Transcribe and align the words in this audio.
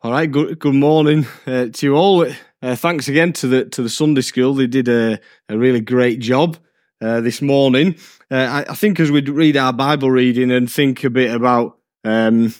All 0.00 0.12
right, 0.12 0.30
good 0.30 0.60
good 0.60 0.76
morning 0.76 1.26
uh, 1.44 1.66
to 1.72 1.86
you 1.86 1.96
all. 1.96 2.24
Uh, 2.62 2.76
thanks 2.76 3.08
again 3.08 3.32
to 3.32 3.48
the 3.48 3.64
to 3.64 3.82
the 3.82 3.88
Sunday 3.88 4.20
school. 4.20 4.54
They 4.54 4.68
did 4.68 4.86
a, 4.86 5.18
a 5.48 5.58
really 5.58 5.80
great 5.80 6.20
job 6.20 6.56
uh, 7.00 7.20
this 7.20 7.42
morning. 7.42 7.96
Uh, 8.30 8.62
I, 8.68 8.70
I, 8.70 8.74
think 8.76 9.00
as 9.00 9.10
we 9.10 9.22
read 9.22 9.56
our 9.56 9.72
Bible 9.72 10.08
reading 10.08 10.52
and 10.52 10.70
think 10.70 11.02
a 11.02 11.10
bit 11.10 11.34
about 11.34 11.78
um, 12.04 12.54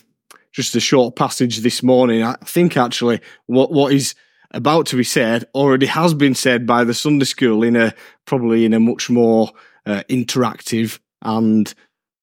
just 0.51 0.75
a 0.75 0.81
short 0.81 1.15
passage 1.15 1.59
this 1.59 1.81
morning, 1.81 2.23
I 2.23 2.35
think 2.43 2.75
actually 2.75 3.21
what 3.45 3.71
what 3.71 3.93
is 3.93 4.15
about 4.51 4.87
to 4.87 4.97
be 4.97 5.05
said 5.05 5.45
already 5.55 5.85
has 5.85 6.13
been 6.13 6.35
said 6.35 6.67
by 6.67 6.83
the 6.83 6.93
Sunday 6.93 7.23
school 7.23 7.63
in 7.63 7.77
a 7.77 7.93
probably 8.25 8.65
in 8.65 8.73
a 8.73 8.81
much 8.81 9.09
more 9.09 9.49
uh, 9.85 10.03
interactive 10.09 10.99
and 11.21 11.73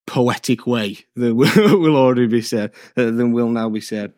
poetic 0.07 0.67
way 0.67 0.99
than 1.15 1.37
will 1.57 1.97
already 1.97 2.27
be 2.27 2.43
said 2.43 2.71
uh, 2.99 3.05
than 3.05 3.33
will 3.33 3.49
now 3.49 3.71
be 3.71 3.81
said. 3.81 4.13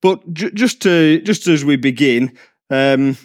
But 0.00 0.32
j- 0.32 0.50
just 0.52 0.82
to 0.82 1.20
just 1.20 1.46
as 1.46 1.64
we 1.64 1.76
begin, 1.76 2.36
um, 2.70 3.16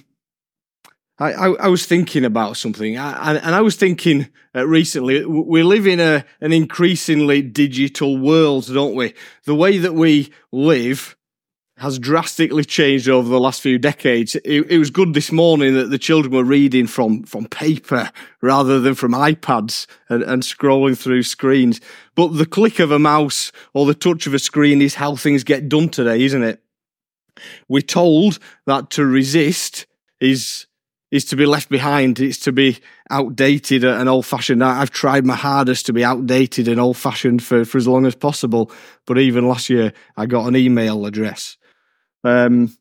I, 1.17 1.31
I, 1.31 1.47
I, 1.53 1.67
was 1.67 1.85
thinking 1.85 2.25
about 2.25 2.57
something, 2.57 2.97
I, 2.97 3.35
and 3.35 3.55
I 3.55 3.61
was 3.61 3.77
thinking 3.77 4.27
uh, 4.53 4.67
recently. 4.67 5.25
We 5.25 5.63
live 5.63 5.87
in 5.87 6.01
a 6.01 6.25
an 6.41 6.51
increasingly 6.51 7.41
digital 7.41 8.17
world, 8.17 8.67
don't 8.67 8.95
we? 8.95 9.13
The 9.45 9.55
way 9.55 9.77
that 9.77 9.93
we 9.93 10.31
live 10.51 11.14
has 11.77 11.99
drastically 11.99 12.63
changed 12.63 13.09
over 13.09 13.27
the 13.27 13.39
last 13.39 13.61
few 13.61 13.77
decades. 13.77 14.35
It, 14.35 14.71
it, 14.71 14.77
was 14.77 14.89
good 14.89 15.13
this 15.13 15.31
morning 15.31 15.73
that 15.73 15.89
the 15.89 15.97
children 15.97 16.33
were 16.33 16.43
reading 16.43 16.87
from, 16.87 17.23
from 17.23 17.47
paper 17.47 18.11
rather 18.41 18.79
than 18.79 18.95
from 18.95 19.11
iPads 19.11 19.85
and, 20.07 20.23
and 20.23 20.41
scrolling 20.41 20.97
through 20.97 21.23
screens. 21.23 21.81
But 22.15 22.29
the 22.29 22.45
click 22.45 22.79
of 22.79 22.91
a 22.91 22.99
mouse 22.99 23.51
or 23.73 23.85
the 23.85 23.93
touch 23.93 24.25
of 24.25 24.33
a 24.33 24.39
screen 24.39 24.81
is 24.81 24.95
how 24.95 25.17
things 25.17 25.43
get 25.43 25.67
done 25.67 25.89
today, 25.89 26.23
isn't 26.23 26.43
it? 26.43 26.61
We're 27.67 27.81
told 27.81 28.39
that 28.65 28.89
to 28.91 29.05
resist 29.05 29.85
is 30.21 30.67
is 31.11 31.25
to 31.25 31.35
be 31.35 31.45
left 31.45 31.69
behind. 31.69 32.19
It's 32.19 32.39
to 32.39 32.51
be 32.51 32.79
outdated 33.09 33.83
and 33.83 34.09
old 34.09 34.25
fashioned. 34.25 34.63
I've 34.63 34.89
tried 34.89 35.25
my 35.25 35.35
hardest 35.35 35.85
to 35.85 35.93
be 35.93 36.03
outdated 36.03 36.67
and 36.67 36.79
old 36.79 36.97
fashioned 36.97 37.43
for, 37.43 37.63
for 37.63 37.77
as 37.77 37.87
long 37.87 38.05
as 38.05 38.15
possible. 38.15 38.71
But 39.05 39.19
even 39.19 39.47
last 39.47 39.69
year, 39.69 39.93
I 40.17 40.25
got 40.25 40.47
an 40.47 40.55
email 40.55 41.05
address 41.05 41.57
um, 42.25 42.75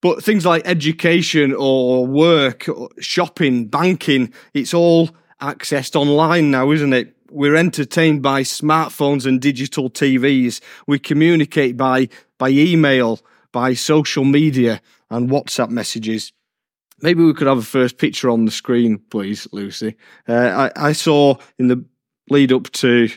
but 0.00 0.22
things 0.24 0.46
like 0.46 0.62
education 0.64 1.54
or 1.54 2.06
work, 2.06 2.68
or 2.68 2.88
shopping, 3.00 3.66
banking, 3.66 4.32
it's 4.54 4.72
all 4.72 5.10
accessed 5.40 5.96
online 5.96 6.50
now, 6.50 6.70
isn't 6.70 6.92
it? 6.92 7.14
We're 7.30 7.56
entertained 7.56 8.22
by 8.22 8.42
smartphones 8.42 9.26
and 9.26 9.40
digital 9.40 9.90
TVs. 9.90 10.60
We 10.86 10.98
communicate 10.98 11.76
by, 11.76 12.08
by 12.38 12.50
email, 12.50 13.20
by 13.52 13.74
social 13.74 14.24
media 14.24 14.80
and 15.10 15.30
WhatsApp 15.30 15.70
messages. 15.70 16.32
Maybe 17.00 17.22
we 17.24 17.34
could 17.34 17.46
have 17.46 17.58
a 17.58 17.62
first 17.62 17.98
picture 17.98 18.30
on 18.30 18.44
the 18.44 18.50
screen, 18.50 18.98
please, 19.10 19.48
Lucy. 19.52 19.96
Uh, 20.28 20.70
I, 20.76 20.88
I 20.88 20.92
saw 20.92 21.36
in 21.58 21.68
the 21.68 21.84
lead 22.28 22.52
up 22.52 22.70
to, 22.72 23.08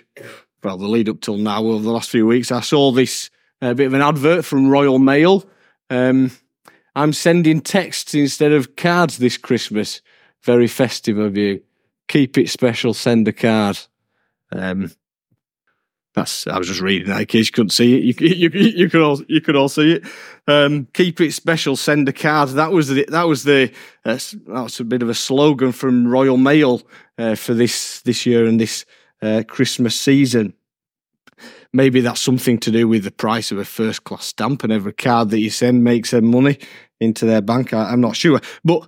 well, 0.63 0.77
the 0.77 0.87
lead 0.87 1.09
up 1.09 1.21
till 1.21 1.37
now 1.37 1.63
over 1.63 1.83
the 1.83 1.91
last 1.91 2.09
few 2.09 2.25
weeks, 2.25 2.51
I 2.51 2.61
saw 2.61 2.91
this 2.91 3.29
a 3.71 3.75
bit 3.75 3.87
of 3.87 3.93
an 3.93 4.01
advert 4.01 4.45
from 4.45 4.69
Royal 4.69 4.99
Mail. 4.99 5.43
Um, 5.89 6.31
I'm 6.95 7.13
sending 7.13 7.61
texts 7.61 8.13
instead 8.13 8.51
of 8.51 8.75
cards 8.75 9.17
this 9.17 9.37
Christmas. 9.37 10.01
Very 10.43 10.67
festive 10.67 11.17
of 11.17 11.35
you. 11.35 11.61
Keep 12.07 12.37
it 12.37 12.49
special. 12.49 12.93
Send 12.93 13.27
a 13.27 13.33
card. 13.33 13.79
Um, 14.51 14.91
that's. 16.13 16.47
I 16.47 16.57
was 16.57 16.67
just 16.67 16.81
reading 16.81 17.09
that 17.09 17.21
in 17.21 17.25
case 17.25 17.47
you 17.47 17.51
couldn't 17.51 17.71
see 17.71 17.97
it. 17.97 18.21
You, 18.21 18.27
you, 18.35 18.49
you, 18.53 18.89
could 18.89 19.01
all 19.01 19.21
you 19.27 19.41
could 19.41 19.55
all 19.55 19.67
see 19.67 19.93
it. 19.93 20.05
Um, 20.47 20.87
keep 20.93 21.19
it 21.19 21.33
special. 21.33 21.75
Send 21.75 22.07
a 22.07 22.13
card. 22.13 22.49
That 22.49 22.71
was 22.71 22.89
the 22.89 23.05
that 23.09 23.27
was 23.27 23.43
the 23.43 23.71
uh, 24.05 24.19
that's 24.47 24.79
a 24.79 24.83
bit 24.83 25.01
of 25.01 25.09
a 25.09 25.15
slogan 25.15 25.71
from 25.71 26.07
Royal 26.07 26.37
Mail 26.37 26.83
uh, 27.17 27.35
for 27.35 27.53
this 27.53 28.01
this 28.01 28.25
year 28.25 28.45
and 28.45 28.59
this 28.59 28.85
uh, 29.21 29.43
Christmas 29.47 29.99
season 29.99 30.53
maybe 31.73 32.01
that's 32.01 32.21
something 32.21 32.57
to 32.59 32.71
do 32.71 32.87
with 32.87 33.03
the 33.03 33.11
price 33.11 33.51
of 33.51 33.57
a 33.57 33.65
first 33.65 34.03
class 34.03 34.25
stamp 34.25 34.63
and 34.63 34.71
every 34.71 34.93
card 34.93 35.29
that 35.29 35.39
you 35.39 35.49
send 35.49 35.83
makes 35.83 36.11
them 36.11 36.25
money 36.25 36.57
into 36.99 37.25
their 37.25 37.41
bank. 37.41 37.73
I, 37.73 37.91
am 37.93 38.01
not 38.01 38.15
sure, 38.15 38.39
but 38.63 38.87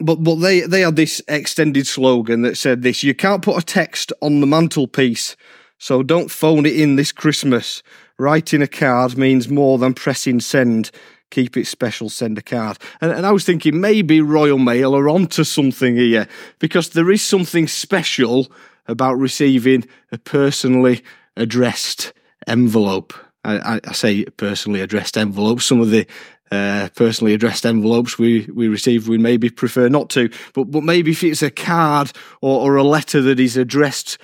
but 0.00 0.16
but 0.16 0.36
they 0.36 0.60
they 0.62 0.80
had 0.80 0.96
this 0.96 1.22
extended 1.28 1.86
slogan 1.86 2.42
that 2.42 2.56
said 2.56 2.82
this: 2.82 3.02
you 3.02 3.14
can't 3.14 3.42
put 3.42 3.62
a 3.62 3.64
text 3.64 4.12
on 4.20 4.40
the 4.40 4.46
mantelpiece, 4.46 5.36
so 5.78 6.02
don't 6.02 6.30
phone 6.30 6.66
it 6.66 6.78
in 6.78 6.96
this 6.96 7.12
Christmas. 7.12 7.82
Writing 8.18 8.62
a 8.62 8.68
card 8.68 9.18
means 9.18 9.48
more 9.48 9.78
than 9.78 9.94
pressing 9.94 10.40
send. 10.40 10.90
Keep 11.30 11.56
it 11.56 11.66
special, 11.66 12.08
send 12.08 12.38
a 12.38 12.42
card. 12.42 12.78
And, 13.00 13.10
and 13.10 13.26
I 13.26 13.32
was 13.32 13.44
thinking 13.44 13.80
maybe 13.80 14.20
Royal 14.20 14.58
Mail 14.58 14.94
are 14.94 15.08
onto 15.08 15.42
something 15.42 15.96
here 15.96 16.28
because 16.60 16.90
there 16.90 17.10
is 17.10 17.22
something 17.22 17.66
special 17.66 18.52
about 18.86 19.14
receiving 19.14 19.86
a 20.12 20.18
personally 20.18 21.02
addressed 21.36 22.12
envelope. 22.46 23.14
I, 23.44 23.80
I, 23.84 23.92
say 23.92 24.24
personally 24.24 24.80
addressed 24.80 25.18
envelope. 25.18 25.60
Some 25.60 25.80
of 25.80 25.90
the 25.90 26.06
uh, 26.50 26.88
personally 26.94 27.34
addressed 27.34 27.66
envelopes 27.66 28.18
we, 28.18 28.48
we 28.54 28.68
receive, 28.68 29.08
we 29.08 29.18
maybe 29.18 29.50
prefer 29.50 29.88
not 29.88 30.08
to. 30.10 30.30
But 30.54 30.64
but 30.70 30.82
maybe 30.82 31.10
if 31.10 31.24
it's 31.24 31.42
a 31.42 31.50
card 31.50 32.12
or, 32.40 32.60
or 32.60 32.76
a 32.76 32.84
letter 32.84 33.20
that 33.22 33.40
is 33.40 33.56
addressed 33.56 34.18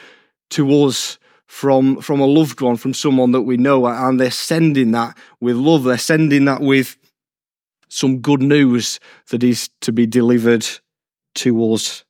to 0.50 0.70
us 0.84 1.18
from 1.46 2.00
from 2.00 2.20
a 2.20 2.26
loved 2.26 2.60
one, 2.60 2.76
from 2.76 2.94
someone 2.94 3.32
that 3.32 3.42
we 3.42 3.56
know, 3.56 3.86
and 3.86 4.20
they're 4.20 4.30
sending 4.30 4.92
that 4.92 5.16
with 5.40 5.56
love, 5.56 5.84
they're 5.84 5.98
sending 5.98 6.44
that 6.44 6.60
with 6.60 6.96
some 7.88 8.20
good 8.20 8.42
news 8.42 9.00
that 9.30 9.42
is 9.42 9.68
to 9.80 9.92
be 9.92 10.06
delivered 10.06 10.66
to 11.34 11.72
us 11.72 12.04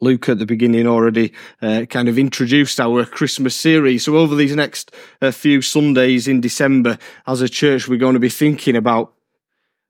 Luke 0.00 0.28
at 0.28 0.38
the 0.38 0.46
beginning 0.46 0.86
already 0.86 1.32
uh, 1.62 1.84
kind 1.88 2.08
of 2.08 2.18
introduced 2.18 2.80
our 2.80 3.04
Christmas 3.04 3.54
series. 3.54 4.04
So 4.04 4.16
over 4.16 4.34
these 4.34 4.56
next 4.56 4.92
uh, 5.20 5.30
few 5.30 5.62
Sundays 5.62 6.26
in 6.26 6.40
December, 6.40 6.98
as 7.26 7.40
a 7.40 7.48
church, 7.48 7.88
we're 7.88 7.98
going 7.98 8.14
to 8.14 8.20
be 8.20 8.28
thinking 8.28 8.76
about 8.76 9.12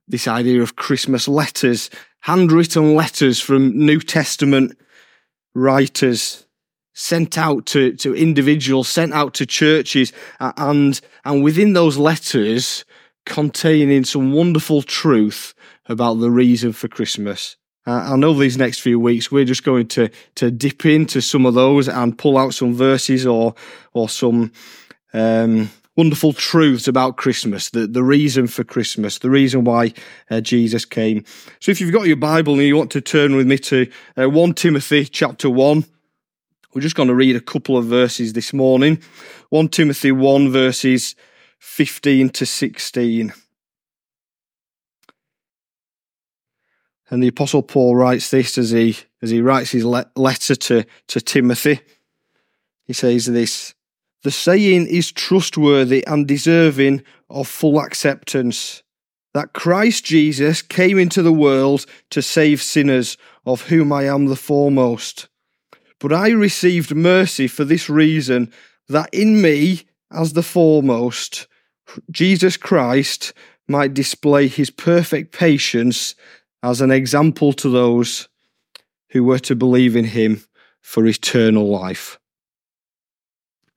this 0.09 0.27
idea 0.27 0.61
of 0.61 0.77
Christmas 0.77 1.29
letters, 1.29 1.89
handwritten 2.21 2.95
letters 2.95 3.41
from 3.41 3.79
New 3.79 4.01
Testament 4.01 4.77
writers 5.55 6.47
sent 6.93 7.39
out 7.39 7.67
to, 7.67 7.95
to 7.97 8.15
individuals, 8.15 8.89
sent 8.89 9.13
out 9.13 9.35
to 9.35 9.47
churches, 9.47 10.13
and, 10.41 11.01
and 11.25 11.43
within 11.43 11.73
those 11.73 11.97
letters 11.97 12.85
containing 13.25 14.05
some 14.05 14.33
wonderful 14.33 14.83
truth 14.83 15.55
about 15.87 16.15
the 16.15 16.31
reason 16.31 16.73
for 16.73 16.89
Christmas. 16.89 17.57
Uh, 17.87 18.13
I 18.13 18.17
know 18.17 18.35
these 18.35 18.59
next 18.59 18.81
few 18.81 19.01
weeks 19.01 19.33
we're 19.33 19.47
just 19.47 19.65
going 19.65 19.89
to 19.89 20.11
to 20.35 20.51
dip 20.51 20.85
into 20.85 21.21
some 21.21 21.47
of 21.47 21.55
those 21.55 21.89
and 21.89 22.17
pull 22.17 22.37
out 22.37 22.55
some 22.55 22.75
verses 22.75 23.27
or 23.27 23.55
or 23.93 24.09
some 24.09 24.53
um, 25.13 25.71
wonderful 25.97 26.33
truths 26.33 26.89
about 26.89 27.17
Christmas, 27.17 27.71
the 27.71 27.87
the 27.87 28.03
reason 28.03 28.47
for 28.47 28.65
Christmas, 28.65 29.19
the 29.19 29.31
reason 29.31 29.65
why 29.65 29.93
uh, 30.31 30.41
Jesus 30.41 30.85
came. 30.85 31.25
So 31.61 31.73
if 31.73 31.81
you've 31.81 31.93
got 31.93 32.07
your 32.07 32.17
Bible 32.17 32.55
and 32.55 32.63
you 32.63 32.77
want 32.77 32.91
to 32.93 33.01
turn 33.01 33.35
with 33.35 33.47
me 33.47 33.59
to 33.59 33.91
uh, 34.17 34.29
one 34.29 34.55
Timothy 34.55 35.05
chapter 35.07 35.49
one, 35.49 35.85
we're 36.73 36.83
just 36.83 36.97
going 36.97 37.09
to 37.09 37.15
read 37.15 37.37
a 37.37 37.41
couple 37.41 37.77
of 37.77 37.87
verses 37.87 38.33
this 38.33 38.53
morning. 38.53 39.03
One 39.49 39.69
Timothy 39.69 40.13
one 40.13 40.51
verses 40.51 41.17
fifteen 41.59 42.29
to 42.31 42.47
sixteen. 42.47 43.33
And 47.11 47.23
the 47.23 47.29
Apostle 47.29 47.63
Paul 47.63 47.97
writes 47.97 48.31
this 48.31 48.57
as 48.57 48.71
he 48.71 48.97
as 49.21 49.31
he 49.31 49.43
writes 49.43 49.73
his 49.73 49.85
le- 49.85 50.11
letter 50.17 50.55
to, 50.55 50.85
to 51.09 51.21
Timothy. 51.21 51.81
He 52.87 52.93
says 52.93 53.27
this 53.27 53.75
The 54.23 54.31
saying 54.31 54.87
is 54.87 55.13
trustworthy 55.13 56.07
and 56.07 56.27
deserving 56.27 57.03
of 57.29 57.49
full 57.49 57.81
acceptance 57.81 58.83
that 59.33 59.53
Christ 59.53 60.05
Jesus 60.05 60.63
came 60.63 60.99
into 60.99 61.23
the 61.23 61.33
world 61.33 61.87
to 62.11 62.23
save 62.23 62.63
sinners, 62.63 63.17
of 63.47 63.69
whom 63.69 63.93
I 63.93 64.05
am 64.05 64.27
the 64.27 64.37
foremost. 64.37 65.29
But 66.01 66.13
I 66.13 66.31
received 66.31 66.95
mercy 66.95 67.47
for 67.47 67.65
this 67.65 67.89
reason, 67.89 68.53
that 68.89 69.09
in 69.13 69.41
me, 69.41 69.83
as 70.11 70.33
the 70.33 70.43
foremost, 70.43 71.47
Jesus 72.11 72.57
Christ 72.57 73.33
might 73.69 73.95
display 73.95 74.49
his 74.49 74.71
perfect 74.71 75.33
patience 75.33 76.17
as 76.63 76.81
an 76.81 76.91
example 76.91 77.53
to 77.55 77.69
those 77.69 78.29
who 79.11 79.25
were 79.25 79.39
to 79.41 79.55
believe 79.55 79.97
in 79.97 80.05
him 80.05 80.43
for 80.81 81.07
eternal 81.07 81.69
life. 81.69 82.19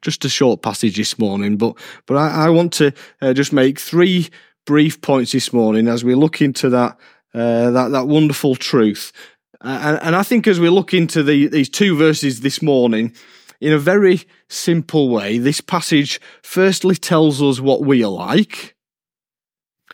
Just 0.01 0.25
a 0.25 0.29
short 0.29 0.61
passage 0.61 0.97
this 0.97 1.17
morning, 1.17 1.57
but 1.57 1.77
but 2.05 2.17
I, 2.17 2.47
I 2.47 2.49
want 2.49 2.73
to 2.73 2.93
uh, 3.21 3.33
just 3.33 3.53
make 3.53 3.79
three 3.79 4.29
brief 4.65 5.01
points 5.01 5.31
this 5.31 5.53
morning 5.53 5.87
as 5.87 6.03
we 6.03 6.13
look 6.15 6.41
into 6.41 6.69
that 6.69 6.97
uh, 7.33 7.71
that 7.71 7.91
that 7.91 8.07
wonderful 8.07 8.55
truth. 8.55 9.13
And, 9.61 9.97
and, 10.01 10.15
I 10.15 10.23
think 10.23 10.45
as 10.45 10.59
we 10.59 10.67
look 10.67 10.93
into 10.93 11.23
the, 11.23 11.47
these 11.47 11.69
two 11.69 11.95
verses 11.95 12.41
this 12.41 12.61
morning, 12.61 13.13
in 13.61 13.71
a 13.71 13.79
very 13.79 14.23
simple 14.49 15.07
way, 15.07 15.37
this 15.37 15.61
passage 15.61 16.19
firstly 16.41 16.97
tells 16.97 17.41
us 17.41 17.61
what 17.61 17.81
we 17.81 18.03
are 18.03 18.11
like. 18.11 18.75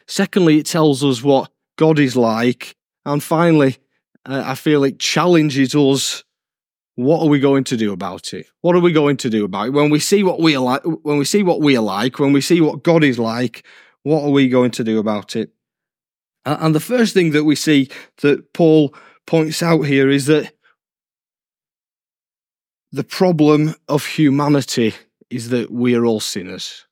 Secondly, 0.07 0.57
it 0.57 0.65
tells 0.65 1.03
us 1.03 1.21
what 1.21 1.51
God 1.77 1.99
is 1.99 2.17
like. 2.17 2.75
And 3.09 3.23
finally, 3.23 3.77
uh, 4.23 4.43
I 4.45 4.53
feel 4.53 4.83
it 4.83 4.99
challenges 4.99 5.73
us. 5.73 6.23
What 6.93 7.23
are 7.23 7.27
we 7.27 7.39
going 7.39 7.63
to 7.63 7.75
do 7.75 7.91
about 7.91 8.35
it? 8.35 8.45
What 8.61 8.75
are 8.75 8.81
we 8.81 8.91
going 8.91 9.17
to 9.17 9.31
do 9.31 9.45
about 9.45 9.67
it? 9.67 9.73
When 9.73 9.89
we 9.89 9.99
see 9.99 10.21
what 10.21 10.39
we 10.39 10.55
are 10.55 10.63
like, 10.63 10.83
when 10.83 11.17
we 11.17 11.25
see 11.25 11.41
what 11.41 11.59
we 11.59 11.75
are 11.75 11.81
like, 11.81 12.19
when 12.19 12.33
we 12.33 12.41
see 12.41 12.61
what 12.61 12.83
God 12.83 13.03
is 13.03 13.17
like, 13.17 13.65
what 14.03 14.23
are 14.23 14.29
we 14.29 14.47
going 14.47 14.69
to 14.71 14.83
do 14.83 14.99
about 14.99 15.35
it? 15.35 15.49
And 16.45 16.75
the 16.75 16.79
first 16.79 17.15
thing 17.15 17.31
that 17.31 17.45
we 17.45 17.55
see 17.55 17.89
that 18.21 18.53
Paul 18.53 18.93
points 19.25 19.63
out 19.63 19.81
here 19.81 20.07
is 20.07 20.27
that 20.27 20.53
the 22.91 23.03
problem 23.03 23.73
of 23.87 24.05
humanity 24.05 24.93
is 25.31 25.49
that 25.49 25.71
we 25.71 25.95
are 25.95 26.05
all 26.05 26.19
sinners. 26.19 26.85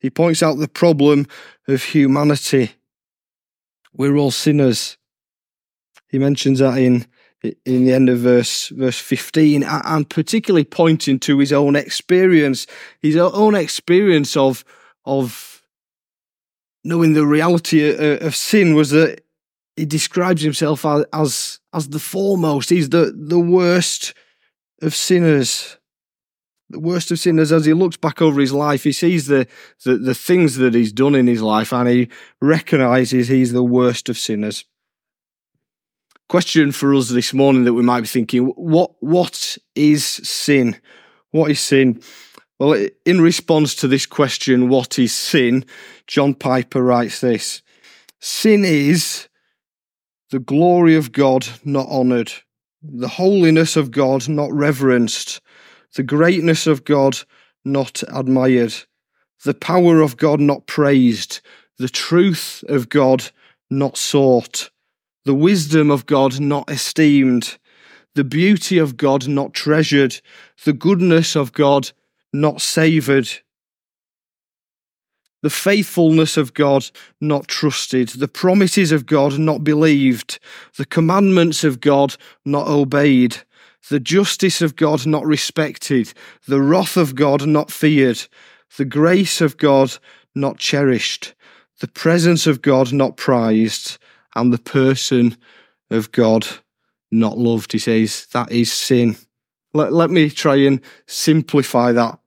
He 0.00 0.10
points 0.10 0.42
out 0.42 0.58
the 0.58 0.68
problem 0.68 1.26
of 1.66 1.82
humanity. 1.82 2.72
We're 3.94 4.16
all 4.16 4.30
sinners. 4.30 4.98
He 6.14 6.20
mentions 6.20 6.60
that 6.60 6.78
in 6.78 7.06
in 7.42 7.84
the 7.84 7.92
end 7.92 8.08
of 8.08 8.18
verse 8.18 8.68
verse 8.68 9.00
15 9.00 9.64
and 9.64 10.08
particularly 10.08 10.62
pointing 10.62 11.18
to 11.18 11.40
his 11.40 11.52
own 11.52 11.74
experience 11.74 12.68
his 13.02 13.16
own 13.16 13.56
experience 13.56 14.36
of 14.36 14.64
of 15.04 15.60
knowing 16.84 17.14
the 17.14 17.26
reality 17.26 17.92
of 17.98 18.36
sin 18.36 18.76
was 18.76 18.90
that 18.90 19.24
he 19.74 19.84
describes 19.84 20.42
himself 20.42 20.86
as 20.86 21.04
as, 21.12 21.58
as 21.72 21.88
the 21.88 21.98
foremost 21.98 22.70
he's 22.70 22.90
the 22.90 23.12
the 23.12 23.40
worst 23.40 24.14
of 24.80 24.94
sinners. 24.94 25.78
The 26.70 26.78
worst 26.78 27.10
of 27.10 27.18
sinners, 27.18 27.50
as 27.50 27.66
he 27.66 27.74
looks 27.74 27.96
back 27.96 28.22
over 28.22 28.40
his 28.40 28.52
life, 28.52 28.84
he 28.84 28.92
sees 28.92 29.26
the, 29.26 29.46
the, 29.84 29.98
the 29.98 30.14
things 30.14 30.56
that 30.56 30.74
he's 30.74 30.92
done 30.92 31.14
in 31.14 31.26
his 31.26 31.42
life 31.42 31.72
and 31.72 31.88
he 31.88 32.08
recognizes 32.40 33.28
he's 33.28 33.52
the 33.52 33.64
worst 33.64 34.08
of 34.08 34.16
sinners. 34.16 34.64
Question 36.34 36.72
for 36.72 36.92
us 36.92 37.10
this 37.10 37.32
morning 37.32 37.62
that 37.62 37.74
we 37.74 37.84
might 37.84 38.00
be 38.00 38.08
thinking 38.08 38.46
what, 38.56 38.90
what 38.98 39.56
is 39.76 40.04
sin? 40.04 40.80
What 41.30 41.48
is 41.52 41.60
sin? 41.60 42.02
Well, 42.58 42.88
in 43.06 43.20
response 43.20 43.76
to 43.76 43.86
this 43.86 44.04
question, 44.04 44.68
what 44.68 44.98
is 44.98 45.14
sin? 45.14 45.64
John 46.08 46.34
Piper 46.34 46.82
writes 46.82 47.20
this 47.20 47.62
Sin 48.18 48.64
is 48.64 49.28
the 50.32 50.40
glory 50.40 50.96
of 50.96 51.12
God 51.12 51.46
not 51.64 51.86
honoured, 51.86 52.32
the 52.82 53.06
holiness 53.06 53.76
of 53.76 53.92
God 53.92 54.28
not 54.28 54.52
reverenced, 54.52 55.40
the 55.94 56.02
greatness 56.02 56.66
of 56.66 56.84
God 56.84 57.16
not 57.64 58.02
admired, 58.12 58.74
the 59.44 59.54
power 59.54 60.00
of 60.00 60.16
God 60.16 60.40
not 60.40 60.66
praised, 60.66 61.42
the 61.78 61.88
truth 61.88 62.64
of 62.68 62.88
God 62.88 63.30
not 63.70 63.96
sought, 63.96 64.70
the 65.24 65.34
wisdom 65.34 65.90
of 65.90 66.06
God 66.06 66.40
not 66.40 66.70
esteemed, 66.70 67.58
the 68.14 68.24
beauty 68.24 68.78
of 68.78 68.96
God 68.96 69.26
not 69.26 69.54
treasured, 69.54 70.20
the 70.64 70.72
goodness 70.72 71.34
of 71.34 71.52
God 71.52 71.90
not 72.32 72.60
savoured, 72.60 73.28
the 75.42 75.50
faithfulness 75.50 76.36
of 76.36 76.54
God 76.54 76.90
not 77.20 77.48
trusted, 77.48 78.08
the 78.08 78.28
promises 78.28 78.92
of 78.92 79.04
God 79.04 79.38
not 79.38 79.62
believed, 79.62 80.38
the 80.76 80.86
commandments 80.86 81.64
of 81.64 81.80
God 81.80 82.16
not 82.44 82.66
obeyed, 82.66 83.36
the 83.90 84.00
justice 84.00 84.62
of 84.62 84.76
God 84.76 85.06
not 85.06 85.26
respected, 85.26 86.12
the 86.46 86.62
wrath 86.62 86.96
of 86.96 87.14
God 87.14 87.46
not 87.46 87.70
feared, 87.70 88.26
the 88.78 88.86
grace 88.86 89.40
of 89.40 89.56
God 89.58 89.98
not 90.34 90.58
cherished, 90.58 91.34
the 91.80 91.88
presence 91.88 92.46
of 92.46 92.62
God 92.62 92.92
not 92.92 93.16
prized, 93.16 93.98
and 94.34 94.52
the 94.52 94.58
person 94.58 95.36
of 95.90 96.12
God 96.12 96.46
not 97.10 97.38
loved. 97.38 97.72
He 97.72 97.78
says 97.78 98.26
that 98.32 98.50
is 98.50 98.72
sin. 98.72 99.16
Let, 99.72 99.92
let 99.92 100.10
me 100.10 100.30
try 100.30 100.56
and 100.56 100.80
simplify 101.06 101.92
that 101.92 102.18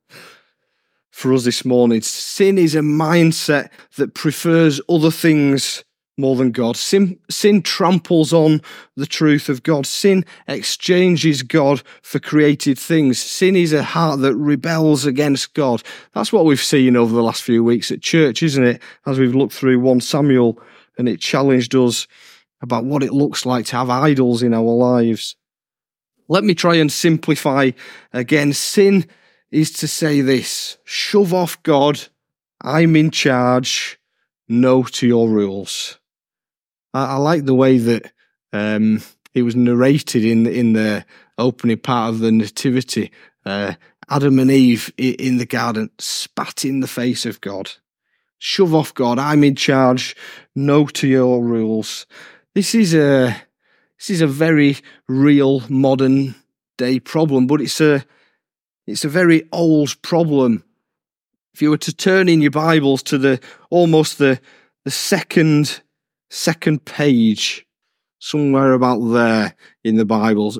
for 1.12 1.34
us 1.34 1.46
this 1.46 1.66
morning. 1.66 2.02
Sin 2.02 2.58
is 2.58 2.76
a 2.76 2.80
mindset 2.80 3.70
that 3.96 4.14
prefers 4.14 4.80
other 4.90 5.12
things 5.12 5.84
more 6.18 6.36
than 6.36 6.52
God. 6.52 6.76
Sin, 6.76 7.20
sin 7.30 7.62
tramples 7.62 8.34
on 8.34 8.62
the 8.96 9.06
truth 9.06 9.50
of 9.50 9.64
God. 9.64 9.86
Sin 9.86 10.26
exchanges 10.48 11.44
God 11.44 11.82
for 12.02 12.20
created 12.20 12.78
things. 12.78 13.20
Sin 13.20 13.56
is 13.56 13.72
a 13.72 13.84
heart 13.84 14.22
that 14.22 14.36
rebels 14.36 15.06
against 15.06 15.54
God. 15.54 15.84
That's 16.14 16.34
what 16.34 16.46
we've 16.46 16.62
seen 16.62 16.96
over 16.96 17.14
the 17.14 17.24
last 17.24 17.44
few 17.44 17.64
weeks 17.64 17.92
at 17.92 18.02
church, 18.02 18.42
isn't 18.42 18.64
it? 18.64 18.82
As 19.06 19.20
we've 19.20 19.36
looked 19.36 19.54
through 19.54 19.80
1 19.80 20.02
Samuel 20.02 20.60
and 20.98 21.08
it 21.08 21.20
challenged 21.20 21.76
us 21.76 22.08
about 22.62 22.86
what 22.86 23.04
it 23.04 23.14
looks 23.14 23.46
like 23.46 23.66
to 23.68 23.76
have 23.76 23.90
idols 23.90 24.42
in 24.42 24.54
our 24.54 24.62
lives. 24.62 25.36
Let 26.28 26.44
me 26.44 26.56
try 26.56 26.76
and 26.76 26.92
simplify 26.92 27.72
again. 28.12 28.54
Sin 28.54 29.06
is 29.52 29.72
to 29.72 29.88
say 29.88 30.22
this 30.22 30.78
shove 30.84 31.34
off 31.34 31.62
God, 31.64 32.08
I'm 32.62 32.96
in 32.96 33.12
charge, 33.12 34.00
no 34.48 34.84
to 34.84 35.08
your 35.08 35.30
rules. 35.30 36.00
I, 36.94 37.06
I 37.06 37.16
like 37.16 37.46
the 37.46 37.56
way 37.56 37.78
that 37.78 38.12
um, 38.52 39.02
it 39.34 39.44
was 39.44 39.56
narrated 39.56 40.26
in, 40.26 40.48
in 40.48 40.74
the 40.74 41.06
opening 41.38 41.78
part 41.78 42.14
of 42.14 42.20
the 42.20 42.32
Nativity. 42.32 43.12
Uh, 43.46 43.76
Adam 44.10 44.40
and 44.40 44.50
Eve 44.50 44.92
in 44.98 45.38
the 45.38 45.46
garden 45.46 45.90
spat 46.00 46.66
in 46.66 46.80
the 46.80 46.88
face 46.88 47.26
of 47.26 47.42
God. 47.42 47.72
Shove 48.40 48.76
off 48.76 48.94
God, 48.94 49.18
I'm 49.18 49.44
in 49.44 49.56
charge, 49.56 50.16
no 50.56 50.86
to 50.88 51.08
your 51.08 51.44
rules. 51.44 52.06
This 52.54 52.76
is 52.76 52.94
a 52.94 53.36
this 53.98 54.12
is 54.12 54.22
a 54.22 54.28
very 54.28 54.78
real 55.08 55.64
modern 55.70 56.36
day 56.78 57.00
problem, 57.00 57.48
but 57.48 57.62
it's 57.62 57.82
a 57.82 58.06
it's 58.86 59.04
a 59.04 59.10
very 59.10 59.48
old 59.52 60.00
problem. 60.02 60.64
If 61.54 61.62
you 61.64 61.72
were 61.72 61.78
to 61.80 61.94
turn 61.94 62.30
in 62.30 62.42
your 62.42 62.52
Bibles 62.52 63.02
to 63.04 63.18
the 63.18 63.40
almost 63.72 64.20
the 64.20 64.40
the 64.86 64.92
second 64.92 65.82
second 66.30 66.86
page, 66.86 67.66
somewhere 68.20 68.74
about 68.74 69.00
there 69.00 69.56
in 69.84 69.96
the 69.96 70.06
Bibles, 70.06 70.60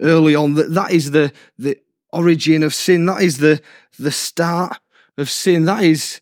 early 0.00 0.34
on, 0.34 0.54
that, 0.54 0.72
that 0.72 0.92
is 0.92 1.10
the 1.10 1.30
the 1.58 1.78
origin 2.10 2.62
of 2.62 2.72
sin. 2.72 3.04
That 3.04 3.20
is 3.20 3.36
the 3.36 3.60
the 3.98 4.10
start 4.10 4.78
of 5.18 5.28
sin. 5.28 5.66
That 5.66 5.84
is 5.84 6.21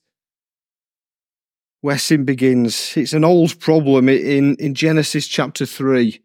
where 1.80 1.98
sin 1.98 2.24
begins. 2.24 2.96
It's 2.96 3.12
an 3.12 3.24
old 3.24 3.58
problem 3.60 4.08
in, 4.08 4.56
in 4.56 4.74
Genesis 4.74 5.26
chapter 5.26 5.66
3 5.66 6.20